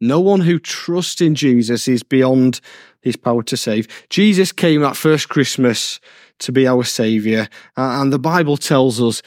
No 0.00 0.20
one 0.20 0.40
who 0.40 0.58
trusts 0.58 1.20
in 1.20 1.34
Jesus 1.34 1.88
is 1.88 2.02
beyond 2.02 2.60
his 3.00 3.16
power 3.16 3.42
to 3.44 3.56
save. 3.56 3.88
Jesus 4.10 4.52
came 4.52 4.82
that 4.82 4.96
first 4.96 5.28
Christmas 5.28 6.00
to 6.40 6.52
be 6.52 6.66
our 6.66 6.84
Saviour, 6.84 7.48
and 7.76 8.12
the 8.12 8.18
Bible 8.18 8.58
tells 8.58 9.00
us 9.00 9.22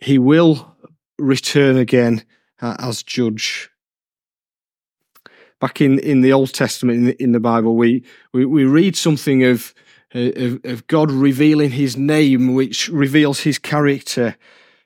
he 0.00 0.18
will 0.18 0.76
return 1.18 1.76
again 1.76 2.24
as 2.60 3.02
judge. 3.02 3.70
Back 5.60 5.80
in, 5.80 5.98
in 5.98 6.20
the 6.20 6.32
Old 6.32 6.52
Testament, 6.52 6.98
in 6.98 7.04
the, 7.06 7.22
in 7.22 7.32
the 7.32 7.40
Bible, 7.40 7.76
we, 7.76 8.04
we, 8.32 8.44
we 8.44 8.64
read 8.64 8.96
something 8.96 9.44
of 9.44 9.74
of, 10.14 10.60
of 10.64 10.86
God 10.86 11.10
revealing 11.10 11.70
his 11.70 11.96
name, 11.96 12.54
which 12.54 12.88
reveals 12.88 13.40
his 13.40 13.58
character, 13.58 14.36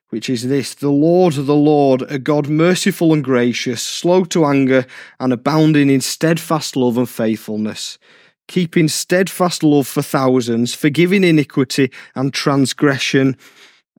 which 0.08 0.30
is 0.30 0.48
this 0.48 0.74
the 0.74 0.90
Lord, 0.90 1.34
the 1.34 1.54
Lord, 1.54 2.02
a 2.10 2.18
God 2.18 2.48
merciful 2.48 3.12
and 3.12 3.22
gracious, 3.22 3.82
slow 3.82 4.24
to 4.24 4.46
anger, 4.46 4.86
and 5.20 5.32
abounding 5.32 5.90
in 5.90 6.00
steadfast 6.00 6.76
love 6.76 6.96
and 6.96 7.08
faithfulness, 7.08 7.98
keeping 8.46 8.88
steadfast 8.88 9.62
love 9.62 9.86
for 9.86 10.02
thousands, 10.02 10.74
forgiving 10.74 11.24
iniquity 11.24 11.90
and 12.14 12.32
transgression 12.32 13.36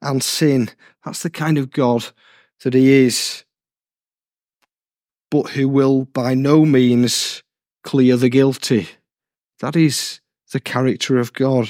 and 0.01 0.23
sin. 0.23 0.69
That's 1.05 1.23
the 1.23 1.29
kind 1.29 1.57
of 1.57 1.71
God 1.71 2.05
that 2.63 2.73
he 2.73 2.91
is, 3.05 3.45
but 5.29 5.51
who 5.51 5.69
will 5.69 6.05
by 6.05 6.33
no 6.33 6.65
means 6.65 7.43
clear 7.83 8.17
the 8.17 8.29
guilty. 8.29 8.89
That 9.59 9.75
is 9.75 10.21
the 10.51 10.59
character 10.59 11.17
of 11.17 11.33
God. 11.33 11.69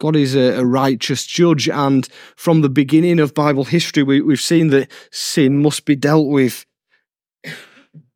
God 0.00 0.16
is 0.16 0.34
a, 0.34 0.64
righteous 0.64 1.26
judge, 1.26 1.68
and 1.68 2.08
from 2.34 2.62
the 2.62 2.70
beginning 2.70 3.20
of 3.20 3.34
Bible 3.34 3.64
history, 3.64 4.02
we, 4.02 4.22
we've 4.22 4.40
seen 4.40 4.68
that 4.68 4.90
sin 5.10 5.62
must 5.62 5.84
be 5.84 5.94
dealt 5.94 6.28
with, 6.28 6.64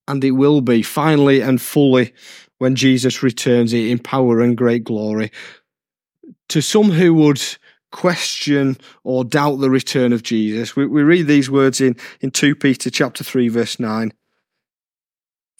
and 0.09 0.25
it 0.25 0.33
will 0.33 0.63
be 0.63 0.83
finally 0.83 1.41
and 1.41 1.61
fully 1.61 2.15
when 2.59 2.75
Jesus 2.75 3.23
returns 3.23 3.75
in 3.75 3.99
power 3.99 4.41
and 4.41 4.57
great 4.57 4.85
glory. 4.85 5.31
To 6.49 6.63
some 6.63 6.91
who 6.91 7.13
would 7.15 7.43
question 7.93 8.79
or 9.03 9.25
doubt 9.25 9.57
the 9.57 9.71
return 9.71 10.15
of 10.15 10.23
Jesus, 10.23 10.75
we, 10.75 10.87
we 10.87 11.03
read 11.03 11.27
these 11.27 11.51
words 11.51 11.83
in, 11.83 11.97
in 12.21 12.31
2 12.31 12.55
Peter 12.55 12.89
chapter 12.89 13.23
3, 13.23 13.49
verse 13.49 13.79
9. 13.79 14.13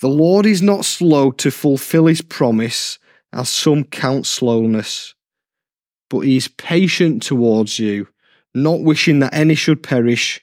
The 0.01 0.09
Lord 0.09 0.47
is 0.47 0.63
not 0.63 0.87
slow 0.87 1.31
to 1.33 1.51
fulfill 1.51 2.07
his 2.07 2.23
promise 2.23 2.99
as 3.35 3.49
some 3.49 3.85
count 3.85 4.27
slowness, 4.27 5.15
but 6.09 6.21
he 6.21 6.37
is 6.37 6.49
patient 6.49 7.23
towards 7.23 7.79
you, 7.79 8.09
not 8.55 8.83
wishing 8.83 9.19
that 9.19 9.35
any 9.35 9.55
should 9.55 9.83
perish, 9.83 10.41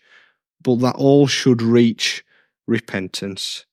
but 0.62 0.80
that 0.80 0.95
all 0.95 1.27
should 1.27 1.62
reach 1.62 2.23
repentance. 2.67 3.65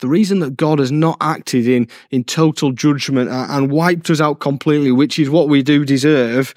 The 0.00 0.08
reason 0.08 0.38
that 0.40 0.56
God 0.56 0.78
has 0.78 0.92
not 0.92 1.16
acted 1.20 1.66
in, 1.66 1.88
in 2.10 2.22
total 2.22 2.70
judgment 2.70 3.30
and 3.30 3.72
wiped 3.72 4.08
us 4.10 4.20
out 4.20 4.38
completely, 4.38 4.92
which 4.92 5.18
is 5.18 5.28
what 5.28 5.48
we 5.48 5.62
do 5.62 5.84
deserve, 5.84 6.54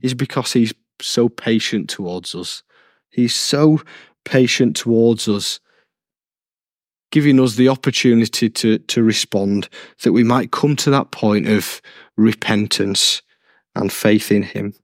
is 0.00 0.14
because 0.14 0.52
He's 0.52 0.72
so 1.02 1.28
patient 1.28 1.90
towards 1.90 2.36
us. 2.36 2.62
He's 3.10 3.34
so 3.34 3.80
patient 4.24 4.76
towards 4.76 5.28
us 5.28 5.58
giving 7.10 7.40
us 7.40 7.54
the 7.54 7.68
opportunity 7.68 8.50
to, 8.50 8.78
to 8.78 9.02
respond, 9.02 9.68
that 10.02 10.12
we 10.12 10.24
might 10.24 10.50
come 10.50 10.76
to 10.76 10.90
that 10.90 11.10
point 11.10 11.48
of 11.48 11.80
repentance 12.16 13.22
and 13.74 13.92
faith 13.92 14.32
in 14.32 14.42
Him. 14.42 14.74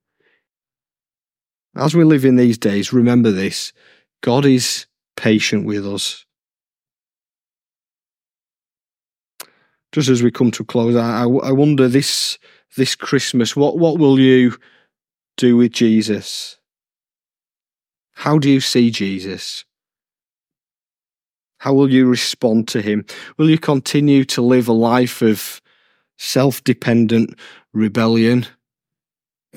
As 1.75 1.95
we 1.95 2.03
live 2.03 2.25
in 2.25 2.35
these 2.35 2.57
days, 2.57 2.93
remember 2.93 3.31
this 3.31 3.73
God 4.21 4.45
is 4.45 4.85
patient 5.15 5.65
with 5.65 5.85
us. 5.85 6.25
Just 9.91 10.09
as 10.09 10.23
we 10.23 10.31
come 10.31 10.51
to 10.51 10.63
a 10.63 10.65
close, 10.65 10.95
I, 10.95 11.23
I 11.23 11.51
wonder 11.51 11.87
this 11.87 12.37
this 12.77 12.95
Christmas, 12.95 13.55
what, 13.55 13.77
what 13.77 13.97
will 13.97 14.19
you 14.19 14.57
do 15.37 15.57
with 15.57 15.73
Jesus? 15.73 16.57
How 18.13 18.37
do 18.37 18.49
you 18.49 18.61
see 18.61 18.91
Jesus? 18.91 19.65
How 21.61 21.75
will 21.75 21.91
you 21.91 22.07
respond 22.07 22.67
to 22.69 22.81
him? 22.81 23.05
Will 23.37 23.47
you 23.47 23.59
continue 23.59 24.25
to 24.25 24.41
live 24.41 24.67
a 24.67 24.73
life 24.73 25.21
of 25.21 25.61
self 26.17 26.63
dependent 26.63 27.37
rebellion, 27.71 28.47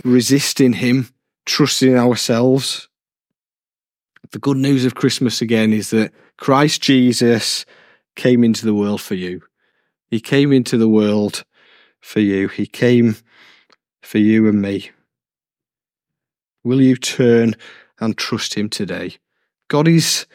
resisting 0.04 0.74
him, 0.74 1.08
trusting 1.46 1.96
ourselves? 1.96 2.90
The 4.32 4.38
good 4.38 4.58
news 4.58 4.84
of 4.84 4.96
Christmas 4.96 5.40
again 5.40 5.72
is 5.72 5.88
that 5.92 6.12
Christ 6.36 6.82
Jesus 6.82 7.64
came 8.16 8.44
into 8.44 8.66
the 8.66 8.74
world 8.74 9.00
for 9.00 9.14
you. 9.14 9.40
He 10.10 10.20
came 10.20 10.52
into 10.52 10.76
the 10.76 10.90
world 10.90 11.42
for 12.02 12.20
you. 12.20 12.48
He 12.48 12.66
came 12.66 13.16
for 14.02 14.18
you 14.18 14.46
and 14.46 14.60
me. 14.60 14.90
Will 16.64 16.82
you 16.82 16.96
turn 16.96 17.54
and 17.98 18.14
trust 18.18 18.52
Him 18.52 18.68
today? 18.68 19.16
God 19.68 19.88
is 19.88 20.26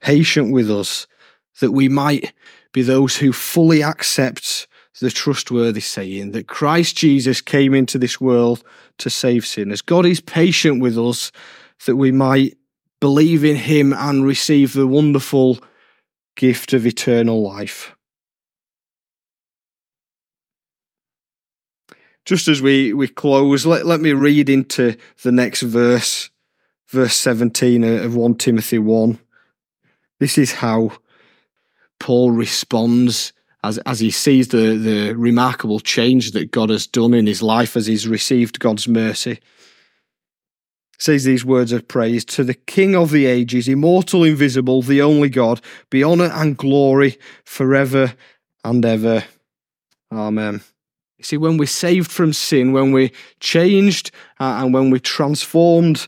patient 0.00 0.50
with 0.50 0.70
us 0.70 1.06
that 1.60 1.72
we 1.72 1.88
might 1.88 2.32
be 2.72 2.82
those 2.82 3.16
who 3.16 3.32
fully 3.32 3.82
accept 3.82 4.66
the 5.00 5.10
trustworthy 5.10 5.80
saying 5.80 6.32
that 6.32 6.46
Christ 6.46 6.96
Jesus 6.96 7.40
came 7.40 7.74
into 7.74 7.98
this 7.98 8.20
world 8.20 8.62
to 8.98 9.08
save 9.08 9.46
sinners. 9.46 9.80
God 9.80 10.04
is 10.04 10.20
patient 10.20 10.80
with 10.80 10.98
us 10.98 11.32
that 11.86 11.96
we 11.96 12.12
might 12.12 12.56
believe 13.00 13.44
in 13.44 13.56
him 13.56 13.94
and 13.94 14.26
receive 14.26 14.74
the 14.74 14.86
wonderful 14.86 15.58
gift 16.36 16.74
of 16.74 16.86
eternal 16.86 17.42
life. 17.42 17.96
Just 22.26 22.46
as 22.46 22.60
we, 22.60 22.92
we 22.92 23.08
close, 23.08 23.64
let, 23.64 23.86
let 23.86 24.00
me 24.00 24.12
read 24.12 24.50
into 24.50 24.96
the 25.22 25.32
next 25.32 25.62
verse, 25.62 26.28
verse 26.88 27.16
17 27.16 27.82
of 27.82 28.14
1 28.14 28.34
Timothy 28.34 28.78
1. 28.78 29.18
This 30.18 30.36
is 30.36 30.52
how 30.52 30.92
Paul 32.00 32.32
responds 32.32 33.32
as, 33.62 33.78
as 33.78 34.00
he 34.00 34.10
sees 34.10 34.48
the, 34.48 34.76
the 34.76 35.12
remarkable 35.12 35.78
change 35.78 36.32
that 36.32 36.50
God 36.50 36.70
has 36.70 36.86
done 36.86 37.14
in 37.14 37.26
his 37.26 37.42
life 37.42 37.76
as 37.76 37.86
he's 37.86 38.08
received 38.08 38.58
God's 38.58 38.88
mercy. 38.88 39.38
Says 40.98 41.24
these 41.24 41.44
words 41.44 41.72
of 41.72 41.86
praise 41.86 42.24
to 42.26 42.44
the 42.44 42.54
King 42.54 42.96
of 42.96 43.10
the 43.10 43.26
ages, 43.26 43.68
immortal, 43.68 44.24
invisible, 44.24 44.82
the 44.82 45.00
only 45.00 45.28
God, 45.28 45.60
be 45.88 46.02
honour 46.02 46.30
and 46.32 46.56
glory 46.56 47.18
forever 47.44 48.14
and 48.64 48.84
ever. 48.84 49.24
Amen. 50.12 50.62
You 51.18 51.24
see, 51.24 51.36
when 51.36 51.58
we're 51.58 51.66
saved 51.66 52.10
from 52.10 52.32
sin, 52.32 52.72
when 52.72 52.92
we're 52.92 53.10
changed, 53.40 54.10
uh, 54.38 54.60
and 54.62 54.74
when 54.74 54.90
we're 54.90 54.98
transformed 54.98 56.06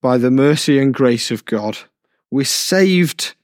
by 0.00 0.16
the 0.16 0.30
mercy 0.30 0.78
and 0.78 0.94
grace 0.94 1.30
of 1.32 1.44
God, 1.44 1.78
we're 2.30 2.44
saved 2.44 3.34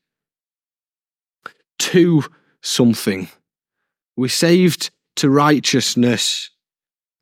to 1.78 2.24
something. 2.60 3.28
We're 4.16 4.28
saved 4.28 4.90
to 5.16 5.30
righteousness, 5.30 6.50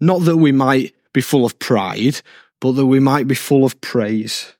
not 0.00 0.24
that 0.24 0.36
we 0.36 0.52
might 0.52 0.94
be 1.12 1.20
full 1.20 1.44
of 1.44 1.58
pride, 1.58 2.20
but 2.60 2.72
that 2.72 2.86
we 2.86 3.00
might 3.00 3.26
be 3.26 3.34
full 3.34 3.64
of 3.64 3.80
praise. 3.80 4.54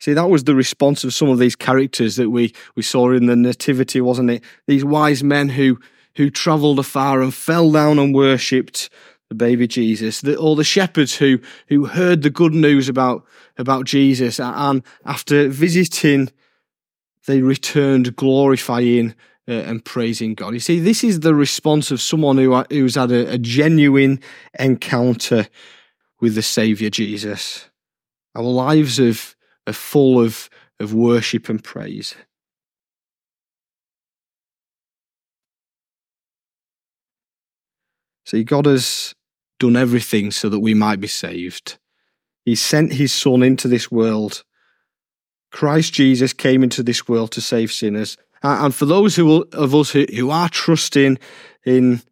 See, 0.00 0.12
that 0.12 0.30
was 0.30 0.44
the 0.44 0.54
response 0.54 1.02
of 1.02 1.12
some 1.12 1.28
of 1.28 1.38
these 1.38 1.56
characters 1.56 2.16
that 2.16 2.30
we, 2.30 2.54
we 2.76 2.82
saw 2.82 3.10
in 3.10 3.26
the 3.26 3.34
Nativity, 3.34 4.00
wasn't 4.00 4.30
it? 4.30 4.44
These 4.66 4.84
wise 4.84 5.24
men 5.24 5.48
who, 5.48 5.80
who 6.16 6.30
travelled 6.30 6.78
afar 6.78 7.20
and 7.20 7.34
fell 7.34 7.72
down 7.72 7.98
and 7.98 8.14
worshipped 8.14 8.90
the 9.28 9.34
baby 9.34 9.66
Jesus, 9.66 10.20
the, 10.20 10.36
or 10.36 10.56
the 10.56 10.64
shepherds 10.64 11.16
who, 11.16 11.40
who 11.68 11.86
heard 11.86 12.22
the 12.22 12.30
good 12.30 12.54
news 12.54 12.88
about, 12.88 13.26
about 13.58 13.84
Jesus 13.84 14.38
and 14.40 14.82
after 15.04 15.48
visiting, 15.48 16.30
they 17.28 17.42
returned 17.42 18.16
glorifying 18.16 19.14
uh, 19.46 19.52
and 19.52 19.84
praising 19.84 20.34
God. 20.34 20.54
You 20.54 20.60
see, 20.60 20.80
this 20.80 21.04
is 21.04 21.20
the 21.20 21.34
response 21.34 21.90
of 21.90 22.00
someone 22.00 22.38
who, 22.38 22.56
who's 22.70 22.94
had 22.94 23.12
a, 23.12 23.34
a 23.34 23.38
genuine 23.38 24.20
encounter 24.58 25.46
with 26.20 26.34
the 26.34 26.42
Saviour 26.42 26.88
Jesus. 26.88 27.68
Our 28.34 28.42
lives 28.42 28.96
have, 28.96 29.36
are 29.66 29.74
full 29.74 30.18
of, 30.18 30.48
of 30.80 30.94
worship 30.94 31.50
and 31.50 31.62
praise. 31.62 32.14
See, 38.24 38.42
God 38.42 38.64
has 38.64 39.14
done 39.58 39.76
everything 39.76 40.30
so 40.30 40.48
that 40.48 40.60
we 40.60 40.72
might 40.72 41.00
be 41.00 41.08
saved. 41.08 41.78
He 42.46 42.54
sent 42.54 42.94
his 42.94 43.12
Son 43.12 43.42
into 43.42 43.68
this 43.68 43.90
world. 43.90 44.44
Christ 45.50 45.92
Jesus 45.94 46.32
came 46.32 46.62
into 46.62 46.82
this 46.82 47.08
world 47.08 47.32
to 47.32 47.40
save 47.40 47.72
sinners. 47.72 48.16
And 48.42 48.74
for 48.74 48.86
those 48.86 49.16
who, 49.16 49.46
of 49.52 49.74
us 49.74 49.90
who, 49.90 50.06
who 50.14 50.30
are 50.30 50.48
trusting 50.48 51.18
in, 51.64 52.02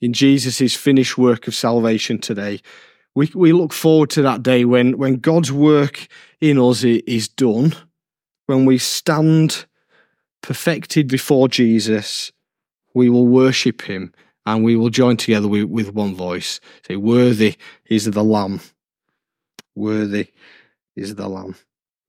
in 0.00 0.12
Jesus' 0.12 0.74
finished 0.74 1.18
work 1.18 1.46
of 1.48 1.54
salvation 1.54 2.18
today, 2.18 2.60
we, 3.14 3.30
we 3.34 3.52
look 3.52 3.72
forward 3.72 4.10
to 4.10 4.22
that 4.22 4.42
day 4.42 4.64
when, 4.64 4.98
when 4.98 5.16
God's 5.16 5.50
work 5.50 6.06
in 6.40 6.58
us 6.58 6.84
is 6.84 7.28
done, 7.28 7.74
when 8.46 8.64
we 8.66 8.78
stand 8.78 9.66
perfected 10.42 11.08
before 11.08 11.48
Jesus, 11.48 12.30
we 12.94 13.10
will 13.10 13.26
worship 13.26 13.82
him 13.82 14.12
and 14.46 14.62
we 14.62 14.76
will 14.76 14.90
join 14.90 15.16
together 15.16 15.48
with, 15.48 15.64
with 15.64 15.92
one 15.92 16.14
voice. 16.14 16.60
Say, 16.86 16.96
Worthy 16.96 17.56
is 17.86 18.04
the 18.04 18.22
Lamb. 18.22 18.60
Worthy 19.74 20.28
is 20.94 21.16
the 21.16 21.28
Lamb. 21.28 21.56